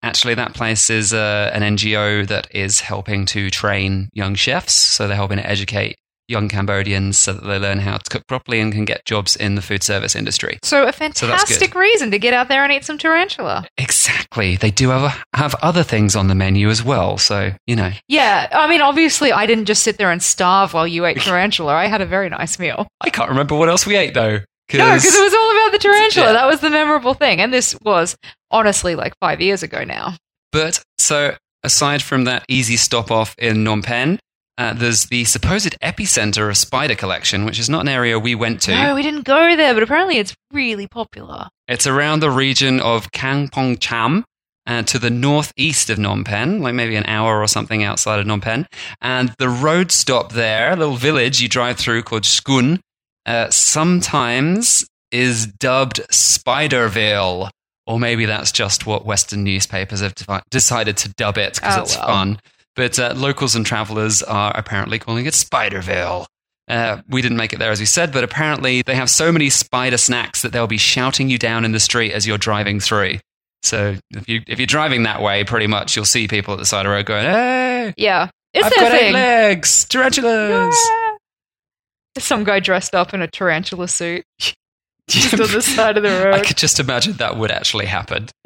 actually, 0.01 0.33
that 0.33 0.55
place 0.55 0.89
is 0.89 1.13
uh, 1.13 1.51
an 1.53 1.61
NGO 1.77 2.27
that 2.27 2.47
is 2.55 2.79
helping 2.79 3.27
to 3.27 3.51
train 3.51 4.09
young 4.13 4.33
chefs. 4.33 4.73
So, 4.73 5.07
they're 5.07 5.15
helping 5.15 5.37
to 5.37 5.47
educate 5.47 5.99
young 6.27 6.47
Cambodians 6.49 7.17
so 7.19 7.33
that 7.33 7.45
they 7.45 7.59
learn 7.59 7.79
how 7.79 7.97
to 7.97 8.09
cook 8.09 8.25
properly 8.27 8.59
and 8.59 8.71
can 8.71 8.85
get 8.85 9.03
jobs 9.05 9.35
in 9.35 9.55
the 9.55 9.61
food 9.61 9.83
service 9.83 10.15
industry. 10.15 10.57
So, 10.63 10.83
a 10.87 10.93
So 10.93 10.97
fantastic 10.97 11.75
reason 11.75 12.11
to 12.11 12.19
get 12.19 12.33
out 12.33 12.47
there 12.47 12.63
and 12.63 12.71
eat 12.71 12.85
some 12.85 12.97
tarantula. 12.97 13.65
Exactly. 13.77 14.55
They 14.55 14.71
do 14.71 14.89
have, 14.89 15.23
have 15.35 15.55
other 15.61 15.83
things 15.83 16.15
on 16.15 16.27
the 16.27 16.35
menu 16.35 16.69
as 16.69 16.83
well. 16.83 17.17
So, 17.17 17.51
you 17.67 17.75
know, 17.75 17.91
Yeah, 18.07 18.47
I 18.51 18.67
mean, 18.69 18.81
obviously, 18.81 19.31
I 19.31 19.45
didn't 19.45 19.65
just 19.65 19.83
sit 19.83 19.97
there 19.97 20.11
and 20.11 20.21
starve 20.23 20.73
while 20.73 20.87
you 20.87 21.05
ate 21.05 21.17
tarantula. 21.21 21.73
I 21.73 21.87
had 21.87 22.01
a 22.01 22.05
very 22.05 22.29
nice 22.29 22.57
meal. 22.59 22.87
I 23.01 23.09
can't 23.09 23.29
remember 23.29 23.55
what 23.55 23.69
else 23.69 23.85
we 23.85 23.95
ate 23.95 24.13
though. 24.13 24.39
No, 24.73 24.93
because 24.95 25.03
it 25.03 25.21
was 25.21 25.33
all 25.33 25.51
about 25.51 25.71
the 25.73 25.79
tarantula. 25.79 26.27
Yeah. 26.27 26.33
That 26.33 26.47
was 26.47 26.61
the 26.61 26.69
memorable 26.69 27.13
thing. 27.13 27.41
And 27.41 27.51
this 27.53 27.75
was 27.83 28.15
honestly 28.51 28.95
like 28.95 29.13
five 29.19 29.41
years 29.41 29.63
ago 29.63 29.83
now. 29.83 30.15
But 30.53 30.81
so, 30.97 31.35
aside 31.63 32.01
from 32.01 32.23
that 32.23 32.45
easy 32.47 32.77
stop 32.77 33.11
off 33.11 33.35
in 33.37 33.57
Phnom 33.65 33.83
Penh, 33.83 34.17
uh, 34.61 34.73
there's 34.73 35.05
the 35.05 35.23
supposed 35.25 35.75
epicenter 35.81 36.49
of 36.49 36.57
spider 36.57 36.95
collection, 36.95 37.45
which 37.45 37.59
is 37.59 37.69
not 37.69 37.81
an 37.81 37.87
area 37.87 38.19
we 38.19 38.35
went 38.35 38.61
to. 38.61 38.71
No, 38.75 38.95
we 38.95 39.01
didn't 39.01 39.23
go 39.25 39.55
there, 39.55 39.73
but 39.73 39.83
apparently 39.83 40.17
it's 40.17 40.33
really 40.51 40.87
popular. 40.87 41.47
It's 41.67 41.87
around 41.87 42.19
the 42.21 42.29
region 42.31 42.79
of 42.79 43.11
Kampong 43.11 43.77
Cham. 43.79 44.23
Uh, 44.67 44.83
to 44.83 44.99
the 44.99 45.09
northeast 45.09 45.89
of 45.89 45.97
Phnom 45.97 46.23
Penh, 46.23 46.61
like 46.61 46.75
maybe 46.75 46.95
an 46.95 47.05
hour 47.07 47.41
or 47.41 47.47
something 47.47 47.81
outside 47.83 48.19
of 48.19 48.27
Phnom 48.27 48.43
Penh. 48.43 48.67
And 49.01 49.33
the 49.39 49.49
road 49.49 49.91
stop 49.91 50.33
there, 50.33 50.71
a 50.71 50.75
little 50.75 50.95
village 50.97 51.41
you 51.41 51.49
drive 51.49 51.77
through 51.77 52.03
called 52.03 52.23
Skun, 52.23 52.79
uh, 53.25 53.49
sometimes 53.49 54.85
is 55.11 55.47
dubbed 55.47 56.01
Spiderville. 56.11 57.49
Or 57.87 57.99
maybe 57.99 58.25
that's 58.25 58.51
just 58.51 58.85
what 58.85 59.03
Western 59.05 59.43
newspapers 59.43 60.01
have 60.01 60.13
devi- 60.13 60.43
decided 60.51 60.95
to 60.97 61.09
dub 61.17 61.37
it 61.39 61.55
because 61.55 61.77
Oh, 61.77 61.81
it's 61.81 61.97
well. 61.97 62.07
fun. 62.07 62.39
But 62.75 62.97
uh, 62.99 63.13
locals 63.15 63.55
and 63.55 63.65
travelers 63.65 64.23
are 64.23 64.51
apparently 64.55 64.97
calling 64.99 65.25
it 65.25 65.33
Spiderville. 65.33 66.25
Uh, 66.67 67.01
we 67.09 67.21
didn't 67.21 67.37
make 67.37 67.51
it 67.51 67.59
there, 67.59 67.71
as 67.71 67.79
we 67.81 67.85
said, 67.85 68.13
but 68.13 68.23
apparently 68.23 68.81
they 68.83 68.95
have 68.95 69.09
so 69.09 69.31
many 69.31 69.49
spider 69.49 69.97
snacks 69.97 70.41
that 70.41 70.53
they'll 70.53 70.67
be 70.67 70.77
shouting 70.77 71.29
you 71.29 71.37
down 71.37 71.65
in 71.65 71.73
the 71.73 71.79
street 71.81 72.13
as 72.13 72.25
you're 72.25 72.37
driving 72.37 72.79
through. 72.79 73.15
So 73.63 73.97
if 74.11 74.29
you 74.29 74.41
if 74.47 74.57
you're 74.57 74.67
driving 74.67 75.03
that 75.03 75.21
way, 75.21 75.43
pretty 75.43 75.67
much 75.67 75.95
you'll 75.95 76.05
see 76.05 76.27
people 76.27 76.53
at 76.53 76.59
the 76.59 76.65
side 76.65 76.85
of 76.85 76.89
the 76.89 76.95
road 76.95 77.05
going, 77.05 77.25
"Hey, 77.25 77.93
Yeah. 77.97 78.29
It's 78.53 78.65
I've 78.65 78.75
got 78.75 78.93
eight 78.93 79.11
legs, 79.11 79.85
tarantulas." 79.85 80.77
Yeah. 80.89 81.17
Some 82.19 82.43
guy 82.43 82.59
dressed 82.59 82.95
up 82.95 83.13
in 83.13 83.21
a 83.21 83.27
tarantula 83.27 83.87
suit 83.87 84.23
just 85.09 85.33
on 85.33 85.51
the 85.51 85.61
side 85.61 85.97
of 85.97 86.03
the 86.03 86.09
road. 86.09 86.33
I 86.33 86.41
could 86.41 86.57
just 86.57 86.79
imagine 86.79 87.13
that 87.13 87.37
would 87.37 87.51
actually 87.51 87.85
happen. 87.85 88.27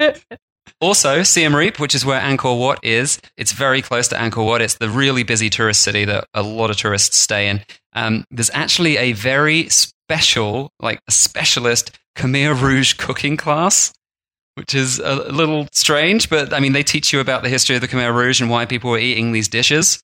also, 0.80 1.22
Siem 1.22 1.54
Reap, 1.54 1.78
which 1.78 1.94
is 1.94 2.04
where 2.04 2.20
Angkor 2.20 2.58
Wat 2.58 2.78
is, 2.82 3.20
it's 3.36 3.52
very 3.52 3.80
close 3.80 4.08
to 4.08 4.16
Angkor 4.16 4.44
Wat. 4.44 4.60
It's 4.60 4.74
the 4.74 4.90
really 4.90 5.22
busy 5.22 5.48
tourist 5.48 5.82
city 5.82 6.04
that 6.04 6.26
a 6.34 6.42
lot 6.42 6.70
of 6.70 6.76
tourists 6.76 7.18
stay 7.18 7.48
in. 7.48 7.62
Um, 7.94 8.24
there's 8.30 8.50
actually 8.52 8.96
a 8.98 9.12
very 9.12 9.68
special, 9.68 10.70
like 10.80 11.00
a 11.08 11.12
specialist 11.12 11.98
Khmer 12.16 12.60
Rouge 12.60 12.94
cooking 12.94 13.36
class, 13.36 13.92
which 14.54 14.74
is 14.74 14.98
a 14.98 15.14
little 15.32 15.68
strange, 15.72 16.28
but 16.28 16.52
I 16.52 16.60
mean, 16.60 16.72
they 16.72 16.82
teach 16.82 17.12
you 17.12 17.20
about 17.20 17.42
the 17.42 17.48
history 17.48 17.74
of 17.74 17.80
the 17.80 17.88
Khmer 17.88 18.14
Rouge 18.14 18.40
and 18.40 18.50
why 18.50 18.66
people 18.66 18.90
were 18.90 18.98
eating 18.98 19.32
these 19.32 19.48
dishes. 19.48 20.02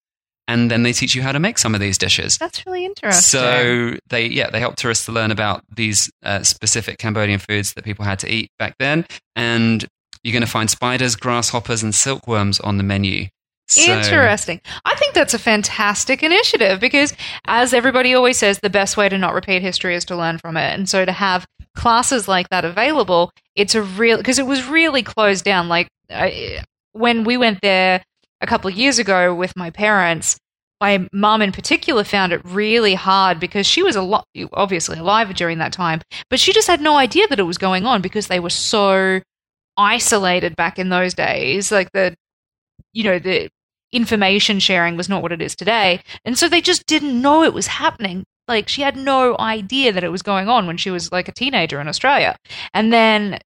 And 0.48 0.70
then 0.70 0.82
they 0.82 0.92
teach 0.92 1.14
you 1.14 1.22
how 1.22 1.30
to 1.32 1.38
make 1.38 1.56
some 1.56 1.72
of 1.72 1.80
these 1.80 1.96
dishes. 1.96 2.37
That's 2.37 2.66
really 2.66 2.85
interesting. 2.85 3.40
So 3.40 3.96
they, 4.08 4.26
yeah, 4.26 4.50
they 4.50 4.58
help 4.58 4.74
tourists 4.74 5.06
to 5.06 5.12
learn 5.12 5.30
about 5.30 5.62
these 5.74 6.11
uh, 6.24 6.42
specific 6.42 6.98
Cambodian 6.98 7.38
foods 7.38 7.74
that 7.74 7.85
people 7.85 8.04
had 8.04 8.18
to 8.20 8.28
eat 8.30 8.50
back 8.58 8.74
then. 8.78 9.06
And 9.37 9.87
you're 10.22 10.32
going 10.32 10.42
to 10.42 10.46
find 10.50 10.70
spiders, 10.70 11.16
grasshoppers, 11.16 11.82
and 11.82 11.94
silkworms 11.94 12.61
on 12.61 12.76
the 12.76 12.82
menu. 12.85 13.26
So- 13.68 13.92
Interesting. 13.92 14.61
I 14.85 14.94
think 14.96 15.14
that's 15.14 15.32
a 15.35 15.38
fantastic 15.38 16.22
initiative 16.22 16.78
because, 16.78 17.14
as 17.46 17.72
everybody 17.72 18.12
always 18.14 18.38
says, 18.38 18.58
the 18.58 18.68
best 18.70 18.96
way 18.96 19.08
to 19.08 19.16
not 19.16 19.32
repeat 19.35 19.62
history 19.62 19.94
is 19.94 20.04
to 20.06 20.16
learn 20.16 20.38
from 20.38 20.56
it. 20.56 20.74
And 20.74 20.88
so 20.88 21.04
to 21.04 21.12
have 21.12 21.46
classes 21.74 22.28
like 22.28 22.50
that 22.50 22.64
available, 22.66 23.30
it's 23.56 23.74
a 23.74 23.82
real 23.82 24.18
because 24.18 24.38
it 24.38 24.46
was 24.46 24.66
really 24.68 25.02
closed 25.02 25.44
down. 25.44 25.68
Like 25.68 25.88
I, 26.11 26.62
when 26.92 27.24
we 27.24 27.38
went 27.38 27.61
there 27.62 28.02
a 28.42 28.46
couple 28.46 28.68
of 28.68 28.76
years 28.76 28.98
ago 28.98 29.35
with 29.35 29.56
my 29.56 29.70
parents, 29.70 30.37
my 30.80 31.08
mum 31.12 31.40
in 31.40 31.52
particular 31.52 32.04
found 32.04 32.32
it 32.32 32.44
really 32.44 32.94
hard 32.94 33.40
because 33.40 33.66
she 33.66 33.82
was 33.82 33.96
a 33.96 34.02
lot 34.02 34.26
obviously 34.52 34.98
alive 34.98 35.32
during 35.35 35.58
that 35.58 35.72
time, 35.72 36.02
but 36.28 36.40
she 36.40 36.52
just 36.52 36.66
had 36.66 36.80
no 36.80 36.96
idea 36.96 37.26
that 37.28 37.38
it 37.38 37.44
was 37.44 37.56
going 37.56 37.87
on 37.87 38.02
because 38.02 38.26
they 38.26 38.40
were 38.40 38.50
so 38.50 39.20
isolated 39.76 40.56
back 40.56 40.78
in 40.78 40.88
those 40.88 41.14
days. 41.14 41.72
Like 41.72 41.92
the 41.92 42.14
you 42.92 43.04
know, 43.04 43.18
the 43.18 43.48
information 43.92 44.58
sharing 44.58 44.96
was 44.96 45.08
not 45.08 45.22
what 45.22 45.32
it 45.32 45.42
is 45.42 45.54
today. 45.54 46.00
And 46.24 46.37
so 46.37 46.48
they 46.48 46.61
just 46.61 46.87
didn't 46.87 47.20
know 47.20 47.42
it 47.42 47.54
was 47.54 47.66
happening. 47.66 48.24
Like 48.48 48.68
she 48.68 48.82
had 48.82 48.96
no 48.96 49.37
idea 49.38 49.92
that 49.92 50.04
it 50.04 50.11
was 50.11 50.22
going 50.22 50.48
on 50.48 50.66
when 50.66 50.76
she 50.76 50.90
was 50.90 51.12
like 51.12 51.28
a 51.28 51.32
teenager 51.32 51.80
in 51.80 51.88
Australia. 51.88 52.37
And 52.74 52.92
then, 52.92 53.38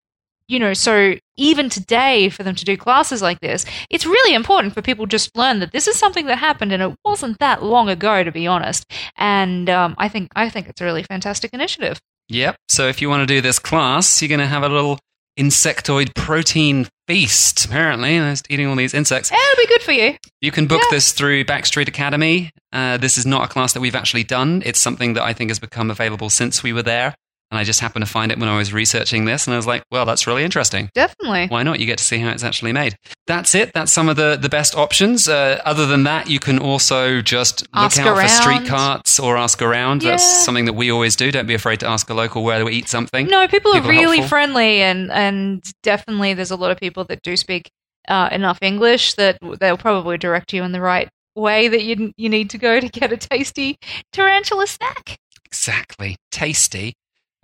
you 0.48 0.58
know, 0.58 0.72
so 0.72 1.16
even 1.36 1.68
today 1.68 2.28
for 2.28 2.44
them 2.44 2.54
to 2.54 2.64
do 2.64 2.76
classes 2.76 3.20
like 3.20 3.40
this, 3.40 3.66
it's 3.90 4.06
really 4.06 4.34
important 4.34 4.72
for 4.72 4.82
people 4.82 5.06
just 5.06 5.36
learn 5.36 5.58
that 5.58 5.72
this 5.72 5.88
is 5.88 5.96
something 5.96 6.26
that 6.26 6.38
happened 6.38 6.72
and 6.72 6.82
it 6.82 6.94
wasn't 7.04 7.38
that 7.40 7.62
long 7.62 7.88
ago, 7.88 8.22
to 8.22 8.32
be 8.32 8.46
honest. 8.46 8.90
And 9.16 9.68
um, 9.68 9.94
I 9.98 10.08
think 10.08 10.30
I 10.36 10.48
think 10.48 10.68
it's 10.68 10.80
a 10.80 10.84
really 10.84 11.02
fantastic 11.02 11.52
initiative. 11.52 11.98
Yep. 12.28 12.56
So 12.68 12.88
if 12.88 13.02
you 13.02 13.08
want 13.08 13.28
to 13.28 13.34
do 13.34 13.40
this 13.40 13.58
class, 13.58 14.22
you're 14.22 14.28
going 14.28 14.40
to 14.40 14.46
have 14.46 14.62
a 14.62 14.68
little 14.68 14.98
insectoid 15.38 16.14
protein 16.14 16.88
feast, 17.06 17.64
apparently, 17.66 18.18
just 18.18 18.50
eating 18.50 18.66
all 18.66 18.76
these 18.76 18.94
insects. 18.94 19.30
It'll 19.30 19.56
be 19.56 19.66
good 19.66 19.82
for 19.82 19.92
you. 19.92 20.16
You 20.40 20.50
can 20.50 20.66
book 20.66 20.80
Yeah. 20.84 20.96
this 20.96 21.12
through 21.12 21.44
Backstreet 21.44 21.88
Academy. 21.88 22.50
Uh, 22.72 22.96
this 22.96 23.16
is 23.16 23.26
not 23.26 23.44
a 23.44 23.48
class 23.48 23.72
that 23.74 23.80
we've 23.80 23.94
actually 23.94 24.24
done. 24.24 24.62
It's 24.66 24.80
something 24.80 25.14
that 25.14 25.22
I 25.22 25.32
think 25.32 25.50
has 25.50 25.58
become 25.58 25.90
available 25.90 26.30
since 26.30 26.62
we 26.62 26.72
were 26.72 26.82
there. 26.82 27.14
And 27.50 27.60
I 27.60 27.64
just 27.64 27.78
happened 27.78 28.04
to 28.04 28.10
find 28.10 28.32
it 28.32 28.38
when 28.38 28.48
I 28.48 28.56
was 28.58 28.72
researching 28.72 29.24
this. 29.24 29.46
And 29.46 29.54
I 29.54 29.56
was 29.56 29.68
like, 29.68 29.84
well, 29.92 30.04
that's 30.04 30.26
really 30.26 30.42
interesting. 30.42 30.90
Definitely. 30.94 31.46
Why 31.46 31.62
not? 31.62 31.78
You 31.78 31.86
get 31.86 31.98
to 31.98 32.04
see 32.04 32.18
how 32.18 32.30
it's 32.30 32.42
actually 32.42 32.72
made. 32.72 32.96
That's 33.28 33.54
it. 33.54 33.72
That's 33.72 33.92
some 33.92 34.08
of 34.08 34.16
the, 34.16 34.36
the 34.40 34.48
best 34.48 34.74
options. 34.74 35.28
Uh, 35.28 35.60
other 35.64 35.86
than 35.86 36.02
that, 36.02 36.28
you 36.28 36.40
can 36.40 36.58
also 36.58 37.22
just 37.22 37.62
look 37.62 37.68
Ask 37.84 38.00
out 38.00 38.20
for 38.20 38.28
street 38.28 38.66
carts 38.66 39.20
or 39.20 39.36
ask 39.36 39.62
around. 39.62 40.02
Yeah. 40.02 40.12
That's 40.12 40.44
something 40.44 40.64
that 40.64 40.72
we 40.72 40.90
always 40.90 41.14
do. 41.14 41.30
Don't 41.30 41.46
be 41.46 41.54
afraid 41.54 41.78
to 41.80 41.86
ask 41.88 42.10
a 42.10 42.14
local 42.14 42.42
where 42.42 42.64
we 42.64 42.72
eat 42.72 42.88
something. 42.88 43.28
No, 43.28 43.46
people, 43.46 43.72
People 43.72 43.80
are 43.80 43.84
are 43.84 43.88
really 43.96 44.16
helpful. 44.18 44.28
friendly, 44.28 44.82
and 44.82 45.12
and 45.12 45.62
definitely 45.84 46.34
there's 46.34 46.50
a 46.50 46.56
lot 46.56 46.72
of 46.72 46.78
people 46.78 47.04
that 47.04 47.22
do 47.22 47.36
speak 47.36 47.70
uh, 48.08 48.28
enough 48.32 48.58
English 48.60 49.14
that 49.14 49.38
they'll 49.60 49.78
probably 49.78 50.18
direct 50.18 50.52
you 50.52 50.64
in 50.64 50.72
the 50.72 50.80
right 50.80 51.08
way 51.36 51.68
that 51.68 51.82
you 51.84 52.12
you 52.16 52.28
need 52.28 52.50
to 52.50 52.58
go 52.58 52.80
to 52.80 52.88
get 52.88 53.12
a 53.12 53.16
tasty 53.16 53.78
tarantula 54.12 54.66
snack. 54.66 55.16
Exactly. 55.44 56.16
Tasty. 56.32 56.94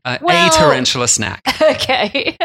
Uh, 0.05 0.19
Well- 0.21 0.49
a 0.49 0.51
tarantula 0.51 1.09
snack. 1.09 1.41
okay. 1.63 2.37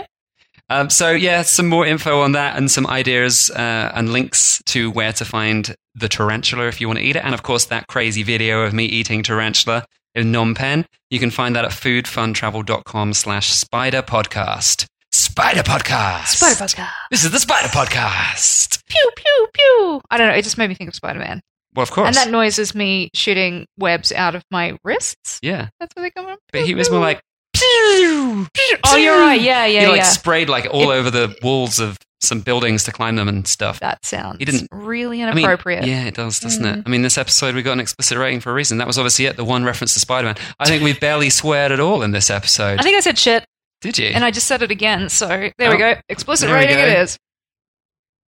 Um, 0.69 0.89
so 0.89 1.11
yeah, 1.11 1.43
some 1.43 1.67
more 1.69 1.85
info 1.85 2.19
on 2.21 2.33
that 2.33 2.57
and 2.57 2.69
some 2.69 2.85
ideas 2.87 3.49
uh, 3.51 3.91
and 3.95 4.11
links 4.11 4.61
to 4.65 4.91
where 4.91 5.13
to 5.13 5.23
find 5.23 5.73
the 5.95 6.09
tarantula 6.09 6.67
if 6.67 6.81
you 6.81 6.87
want 6.87 6.99
to 6.99 7.05
eat 7.05 7.15
it, 7.15 7.23
and 7.23 7.33
of 7.33 7.41
course 7.41 7.65
that 7.65 7.87
crazy 7.87 8.21
video 8.21 8.61
of 8.63 8.73
me 8.73 8.83
eating 8.85 9.23
tarantula 9.23 9.85
in 10.13 10.31
Phnom 10.33 10.55
Penh. 10.57 10.85
You 11.09 11.19
can 11.19 11.31
find 11.31 11.55
that 11.55 11.63
at 11.63 11.71
foodfuntravel.com/slash 11.71 13.51
spider 13.51 14.01
podcast. 14.01 14.85
Spider 15.13 15.63
podcast. 15.63 16.27
Spider 16.27 16.55
podcast. 16.55 16.91
This 17.11 17.23
is 17.23 17.31
the 17.31 17.39
Spider 17.39 17.69
podcast. 17.69 18.83
Pew 18.89 19.11
pew 19.15 19.47
pew. 19.53 20.01
I 20.11 20.17
don't 20.17 20.27
know. 20.27 20.33
It 20.35 20.43
just 20.43 20.57
made 20.57 20.67
me 20.67 20.75
think 20.75 20.89
of 20.89 20.95
Spider 20.95 21.19
Man, 21.19 21.39
Well, 21.75 21.83
of 21.83 21.91
course. 21.91 22.07
and 22.07 22.15
that 22.15 22.29
noise 22.29 22.59
is 22.59 22.75
me 22.75 23.09
shooting 23.13 23.65
webs 23.79 24.11
out 24.11 24.35
of 24.35 24.43
my 24.51 24.77
wrists. 24.83 25.39
yeah, 25.41 25.69
That's 25.79 25.95
where 25.95 26.03
they 26.05 26.11
come 26.11 26.25
from. 26.25 26.37
but 26.51 26.65
he 26.65 26.75
was 26.75 26.89
more 26.91 26.99
like. 26.99 27.21
Oh, 27.61 28.95
you're 28.95 29.19
right. 29.19 29.41
Yeah, 29.41 29.65
yeah, 29.65 29.81
he 29.81 29.87
like 29.87 29.97
yeah. 29.97 30.03
sprayed 30.03 30.49
like 30.49 30.67
all 30.71 30.91
It- 30.91 30.95
over 30.97 31.09
the 31.11 31.35
walls 31.43 31.79
of 31.79 31.97
some 32.19 32.39
buildings 32.41 32.83
to 32.85 32.91
climb 32.91 33.15
them 33.15 33.27
and 33.27 33.47
stuff. 33.47 33.79
That 33.79 34.03
sounds 34.03 34.37
He 34.39 34.45
didn't- 34.45 34.69
really 34.71 35.21
I 35.23 35.27
mean, 35.33 35.37
inappropriate. 35.39 35.85
yeah, 35.85 36.05
it 36.05 36.15
does, 36.15 36.39
doesn't 36.39 36.65
it? 36.65 36.77
Mm. 36.79 36.83
I 36.85 36.89
mean, 36.89 37.01
this 37.03 37.17
episode 37.17 37.53
we 37.53 37.61
got 37.61 37.73
an 37.73 37.79
explicit 37.79 38.17
rating 38.17 38.39
for 38.39 38.49
a 38.51 38.53
reason. 38.53 38.79
That 38.79 38.87
was 38.87 38.97
obviously 38.97 39.25
it. 39.27 39.37
The 39.37 39.45
one 39.45 39.63
reference 39.63 39.93
to 39.93 39.99
Spider 39.99 40.25
Man. 40.27 40.35
I 40.59 40.65
think 40.65 40.81
we 40.83 40.93
barely 40.93 41.29
sweared 41.29 41.71
at 41.71 41.79
all 41.79 42.01
in 42.01 42.11
this 42.11 42.29
episode. 42.31 42.79
I 42.79 42.83
think 42.83 42.97
I 42.97 43.01
said 43.01 43.19
shit, 43.19 43.45
Did 43.81 43.97
you? 43.99 44.07
and 44.07 44.25
I 44.25 44.31
just 44.31 44.47
said 44.47 44.63
it 44.63 44.71
again. 44.71 45.09
So 45.09 45.27
there 45.27 45.51
we 45.69 45.75
Oh, 45.75 45.77
go. 45.77 45.95
Explicit 46.09 46.49
rating 46.49 46.75
go. 46.77 46.85
it 46.85 46.97
is. 46.99 47.17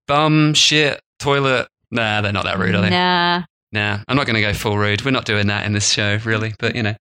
Bum, 0.06 0.54
shit, 0.54 1.00
toilet. 1.18 1.66
Nah, 1.90 2.20
they're 2.20 2.32
not 2.32 2.44
that 2.44 2.58
rude, 2.58 2.74
are 2.76 2.82
they? 2.82 2.90
Nah. 2.90 3.42
Nah, 3.72 3.98
I'm 4.08 4.16
not 4.16 4.26
going 4.26 4.34
to 4.34 4.40
go 4.40 4.52
full 4.52 4.78
rude. 4.78 5.04
We're 5.04 5.10
not 5.12 5.24
doing 5.24 5.48
that 5.48 5.66
in 5.66 5.72
this 5.72 5.90
show, 5.90 6.18
really. 6.24 6.54
But 6.58 6.74
you 6.76 6.82
know. 6.84 6.94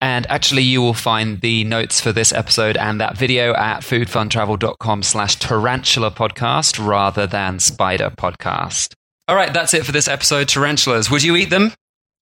And 0.00 0.26
actually, 0.30 0.62
you 0.62 0.80
will 0.80 0.94
find 0.94 1.40
the 1.40 1.64
notes 1.64 2.00
for 2.00 2.10
this 2.12 2.32
episode 2.32 2.76
and 2.78 3.00
that 3.00 3.18
video 3.18 3.52
at 3.54 3.80
foodfuntravel.com 3.80 5.02
slash 5.02 5.36
tarantula 5.36 6.10
podcast 6.10 6.84
rather 6.84 7.26
than 7.26 7.58
spider 7.58 8.10
podcast. 8.10 8.94
All 9.28 9.36
right, 9.36 9.52
that's 9.52 9.74
it 9.74 9.84
for 9.84 9.92
this 9.92 10.08
episode. 10.08 10.48
Tarantulas. 10.48 11.10
Would 11.10 11.22
you 11.22 11.36
eat 11.36 11.50
them? 11.50 11.72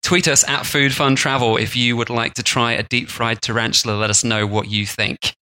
Tweet 0.02 0.26
us 0.26 0.42
at 0.48 0.64
foodfuntravel 0.64 1.60
if 1.60 1.76
you 1.76 1.96
would 1.96 2.10
like 2.10 2.34
to 2.34 2.42
try 2.42 2.72
a 2.72 2.82
deep 2.82 3.08
fried 3.08 3.40
tarantula. 3.42 3.94
Let 3.96 4.10
us 4.10 4.24
know 4.24 4.46
what 4.46 4.68
you 4.68 4.84
think. 4.84 5.34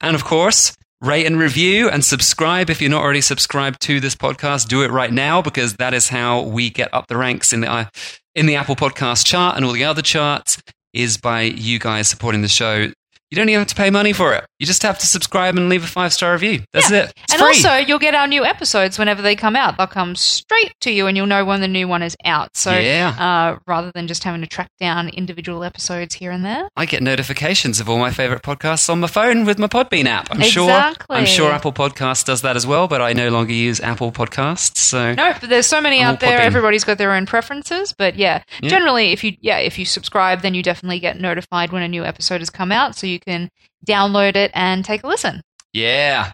And 0.00 0.14
of 0.14 0.24
course, 0.24 0.76
rate 1.00 1.26
and 1.26 1.38
review 1.38 1.88
and 1.88 2.04
subscribe 2.04 2.70
if 2.70 2.80
you're 2.80 2.90
not 2.90 3.02
already 3.02 3.20
subscribed 3.20 3.80
to 3.82 4.00
this 4.00 4.14
podcast. 4.14 4.68
Do 4.68 4.82
it 4.82 4.90
right 4.90 5.12
now 5.12 5.42
because 5.42 5.74
that 5.76 5.94
is 5.94 6.08
how 6.08 6.42
we 6.42 6.70
get 6.70 6.92
up 6.94 7.08
the 7.08 7.16
ranks 7.16 7.52
in 7.52 7.60
the 7.60 7.70
uh, 7.70 7.86
in 8.34 8.46
the 8.46 8.56
Apple 8.56 8.76
Podcast 8.76 9.24
chart 9.24 9.56
and 9.56 9.64
all 9.64 9.72
the 9.72 9.84
other 9.84 10.02
charts. 10.02 10.62
Is 10.92 11.16
by 11.18 11.42
you 11.42 11.78
guys 11.78 12.08
supporting 12.08 12.42
the 12.42 12.48
show. 12.48 12.90
You 13.36 13.42
don't 13.42 13.50
even 13.50 13.58
have 13.60 13.68
to 13.68 13.74
pay 13.74 13.90
money 13.90 14.14
for 14.14 14.32
it. 14.32 14.46
You 14.58 14.64
just 14.66 14.82
have 14.82 14.98
to 14.98 15.06
subscribe 15.06 15.56
and 15.58 15.68
leave 15.68 15.84
a 15.84 15.86
five 15.86 16.10
star 16.14 16.32
review. 16.32 16.62
That's 16.72 16.90
Yeah. 16.90 17.02
it. 17.04 17.12
It's 17.24 17.34
and 17.34 17.40
free. 17.42 17.48
also, 17.48 17.74
you'll 17.76 17.98
get 17.98 18.14
our 18.14 18.26
new 18.26 18.46
episodes 18.46 18.98
whenever 18.98 19.20
they 19.20 19.36
come 19.36 19.54
out. 19.54 19.76
They'll 19.76 19.86
come 19.86 20.16
straight 20.16 20.72
to 20.80 20.90
you, 20.90 21.06
and 21.06 21.18
you'll 21.18 21.26
know 21.26 21.44
when 21.44 21.60
the 21.60 21.68
new 21.68 21.86
one 21.86 22.02
is 22.02 22.16
out. 22.24 22.56
So, 22.56 22.72
Yeah. 22.78 23.10
uh, 23.10 23.58
rather 23.66 23.92
than 23.94 24.06
just 24.08 24.24
having 24.24 24.40
to 24.40 24.46
track 24.46 24.68
down 24.80 25.10
individual 25.10 25.64
episodes 25.64 26.14
here 26.14 26.30
and 26.30 26.46
there, 26.46 26.66
I 26.78 26.86
get 26.86 27.02
notifications 27.02 27.78
of 27.78 27.90
all 27.90 27.98
my 27.98 28.10
favorite 28.10 28.42
podcasts 28.42 28.88
on 28.88 29.00
my 29.00 29.06
phone 29.06 29.44
with 29.44 29.58
my 29.58 29.66
Podbean 29.66 30.06
app. 30.06 30.28
I'm 30.30 30.40
sure. 30.40 30.64
Exactly. 30.70 31.16
I'm 31.18 31.26
sure 31.26 31.52
Apple 31.52 31.74
Podcasts 31.74 32.24
does 32.24 32.40
that 32.40 32.56
as 32.56 32.66
well, 32.66 32.88
but 32.88 33.02
I 33.02 33.12
no 33.12 33.28
longer 33.28 33.52
use 33.52 33.80
Apple 33.80 34.12
Podcasts. 34.12 34.78
So 34.78 35.12
no, 35.12 35.34
but 35.38 35.50
there's 35.50 35.66
so 35.66 35.82
many 35.82 36.00
I'm 36.02 36.14
out 36.14 36.20
there. 36.20 36.38
Podbean. 36.38 36.44
Everybody's 36.46 36.84
got 36.84 36.96
their 36.96 37.12
own 37.12 37.26
preferences, 37.26 37.92
but 37.98 38.16
yeah, 38.16 38.42
Yeah. 38.62 38.70
generally, 38.70 39.12
if 39.12 39.22
you 39.22 39.36
yeah 39.42 39.58
if 39.58 39.78
you 39.78 39.84
subscribe, 39.84 40.40
then 40.40 40.54
you 40.54 40.62
definitely 40.62 41.00
get 41.00 41.20
notified 41.20 41.72
when 41.72 41.82
a 41.82 41.88
new 41.88 42.02
episode 42.04 42.40
has 42.40 42.48
come 42.48 42.72
out, 42.72 42.96
so 42.96 43.06
you 43.06 43.18
can 43.26 43.50
download 43.86 44.36
it 44.36 44.50
and 44.54 44.84
take 44.84 45.02
a 45.02 45.06
listen. 45.06 45.42
yeah, 45.72 46.32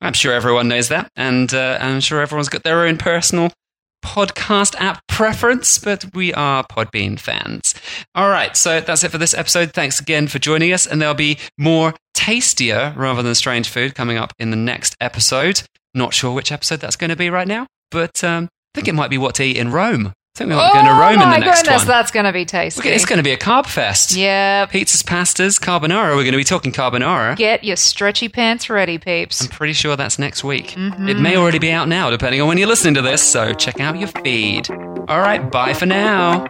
I'm 0.00 0.12
sure 0.14 0.32
everyone 0.32 0.68
knows 0.68 0.88
that, 0.88 1.08
and 1.14 1.52
uh, 1.54 1.78
I'm 1.80 2.00
sure 2.00 2.20
everyone's 2.20 2.48
got 2.48 2.64
their 2.64 2.86
own 2.86 2.96
personal 2.98 3.50
podcast 4.04 4.74
app 4.80 5.00
preference, 5.06 5.78
but 5.78 6.04
we 6.12 6.34
are 6.34 6.64
Podbean 6.66 7.18
fans. 7.20 7.74
All 8.14 8.28
right, 8.28 8.56
so 8.56 8.80
that's 8.80 9.04
it 9.04 9.10
for 9.10 9.18
this 9.18 9.32
episode. 9.32 9.72
Thanks 9.72 10.00
again 10.00 10.26
for 10.26 10.40
joining 10.40 10.72
us, 10.72 10.86
and 10.88 11.00
there'll 11.00 11.14
be 11.14 11.38
more 11.56 11.94
tastier 12.14 12.92
rather 12.96 13.22
than 13.22 13.34
strange 13.36 13.68
food 13.68 13.94
coming 13.94 14.16
up 14.18 14.32
in 14.40 14.50
the 14.50 14.56
next 14.56 14.96
episode. 15.00 15.62
Not 15.94 16.14
sure 16.14 16.34
which 16.34 16.50
episode 16.50 16.80
that's 16.80 16.96
going 16.96 17.10
to 17.10 17.16
be 17.16 17.30
right 17.30 17.46
now, 17.46 17.66
but 17.92 18.24
um, 18.24 18.48
I 18.74 18.80
think 18.80 18.88
it 18.88 18.94
might 18.94 19.10
be 19.10 19.18
what 19.18 19.36
to 19.36 19.44
eat 19.44 19.56
in 19.56 19.70
Rome. 19.70 20.12
I 20.34 20.38
think 20.38 20.48
we 20.48 20.56
might 20.56 20.68
be 20.68 20.72
going 20.72 20.86
to 20.86 20.92
Rome 20.92 21.12
oh 21.12 21.16
my 21.26 21.34
in 21.34 21.40
the 21.40 21.46
next 21.46 21.62
goodness, 21.62 21.80
one. 21.82 21.88
that's 21.88 22.10
going 22.10 22.24
to 22.24 22.32
be 22.32 22.46
tasty. 22.46 22.78
Look, 22.78 22.86
it's 22.86 23.04
going 23.04 23.18
to 23.18 23.22
be 23.22 23.32
a 23.32 23.36
carb 23.36 23.66
fest. 23.66 24.16
Yeah. 24.16 24.64
Pizzas, 24.64 25.02
pastas, 25.04 25.60
carbonara. 25.60 26.16
We're 26.16 26.22
going 26.22 26.32
to 26.32 26.38
be 26.38 26.44
talking 26.44 26.72
carbonara. 26.72 27.36
Get 27.36 27.64
your 27.64 27.76
stretchy 27.76 28.30
pants 28.30 28.70
ready, 28.70 28.96
peeps. 28.96 29.42
I'm 29.42 29.48
pretty 29.48 29.74
sure 29.74 29.94
that's 29.94 30.18
next 30.18 30.42
week. 30.42 30.68
Mhm. 30.68 31.06
It 31.06 31.18
may 31.18 31.36
already 31.36 31.58
be 31.58 31.70
out 31.70 31.86
now, 31.86 32.08
depending 32.08 32.40
on 32.40 32.48
when 32.48 32.56
you're 32.56 32.66
listening 32.66 32.94
to 32.94 33.02
this, 33.02 33.22
so 33.22 33.52
check 33.52 33.78
out 33.78 33.98
your 33.98 34.08
feed. 34.08 34.70
All 34.70 35.20
right, 35.20 35.50
bye 35.50 35.74
for 35.74 35.84
now. 35.84 36.46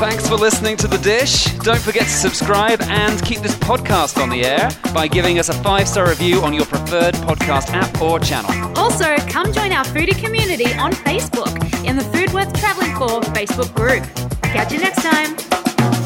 Thanks 0.00 0.26
for 0.26 0.36
listening 0.36 0.78
to 0.78 0.88
The 0.88 0.96
Dish. 0.96 1.44
Don't 1.58 1.78
forget 1.78 2.04
to 2.04 2.08
subscribe 2.08 2.80
and 2.80 3.22
keep 3.22 3.40
this 3.40 3.54
podcast 3.56 4.16
on 4.16 4.30
the 4.30 4.46
air 4.46 4.70
by 4.94 5.06
giving 5.06 5.38
us 5.38 5.50
a 5.50 5.52
five 5.52 5.86
star 5.86 6.08
review 6.08 6.40
on 6.40 6.54
your 6.54 6.64
preferred 6.64 7.12
podcast 7.16 7.68
app 7.74 8.00
or 8.00 8.18
channel. 8.18 8.50
Also, 8.78 9.14
come 9.28 9.52
join 9.52 9.72
our 9.72 9.84
foodie 9.84 10.16
community 10.16 10.72
on 10.72 10.92
Facebook 10.92 11.54
in 11.84 11.96
the 11.96 12.04
Food 12.04 12.32
Worth 12.32 12.58
Traveling 12.58 12.96
For 12.96 13.20
Facebook 13.34 13.74
group. 13.74 14.02
Catch 14.42 14.72
you 14.72 14.78
next 14.78 15.02
time. 15.02 15.99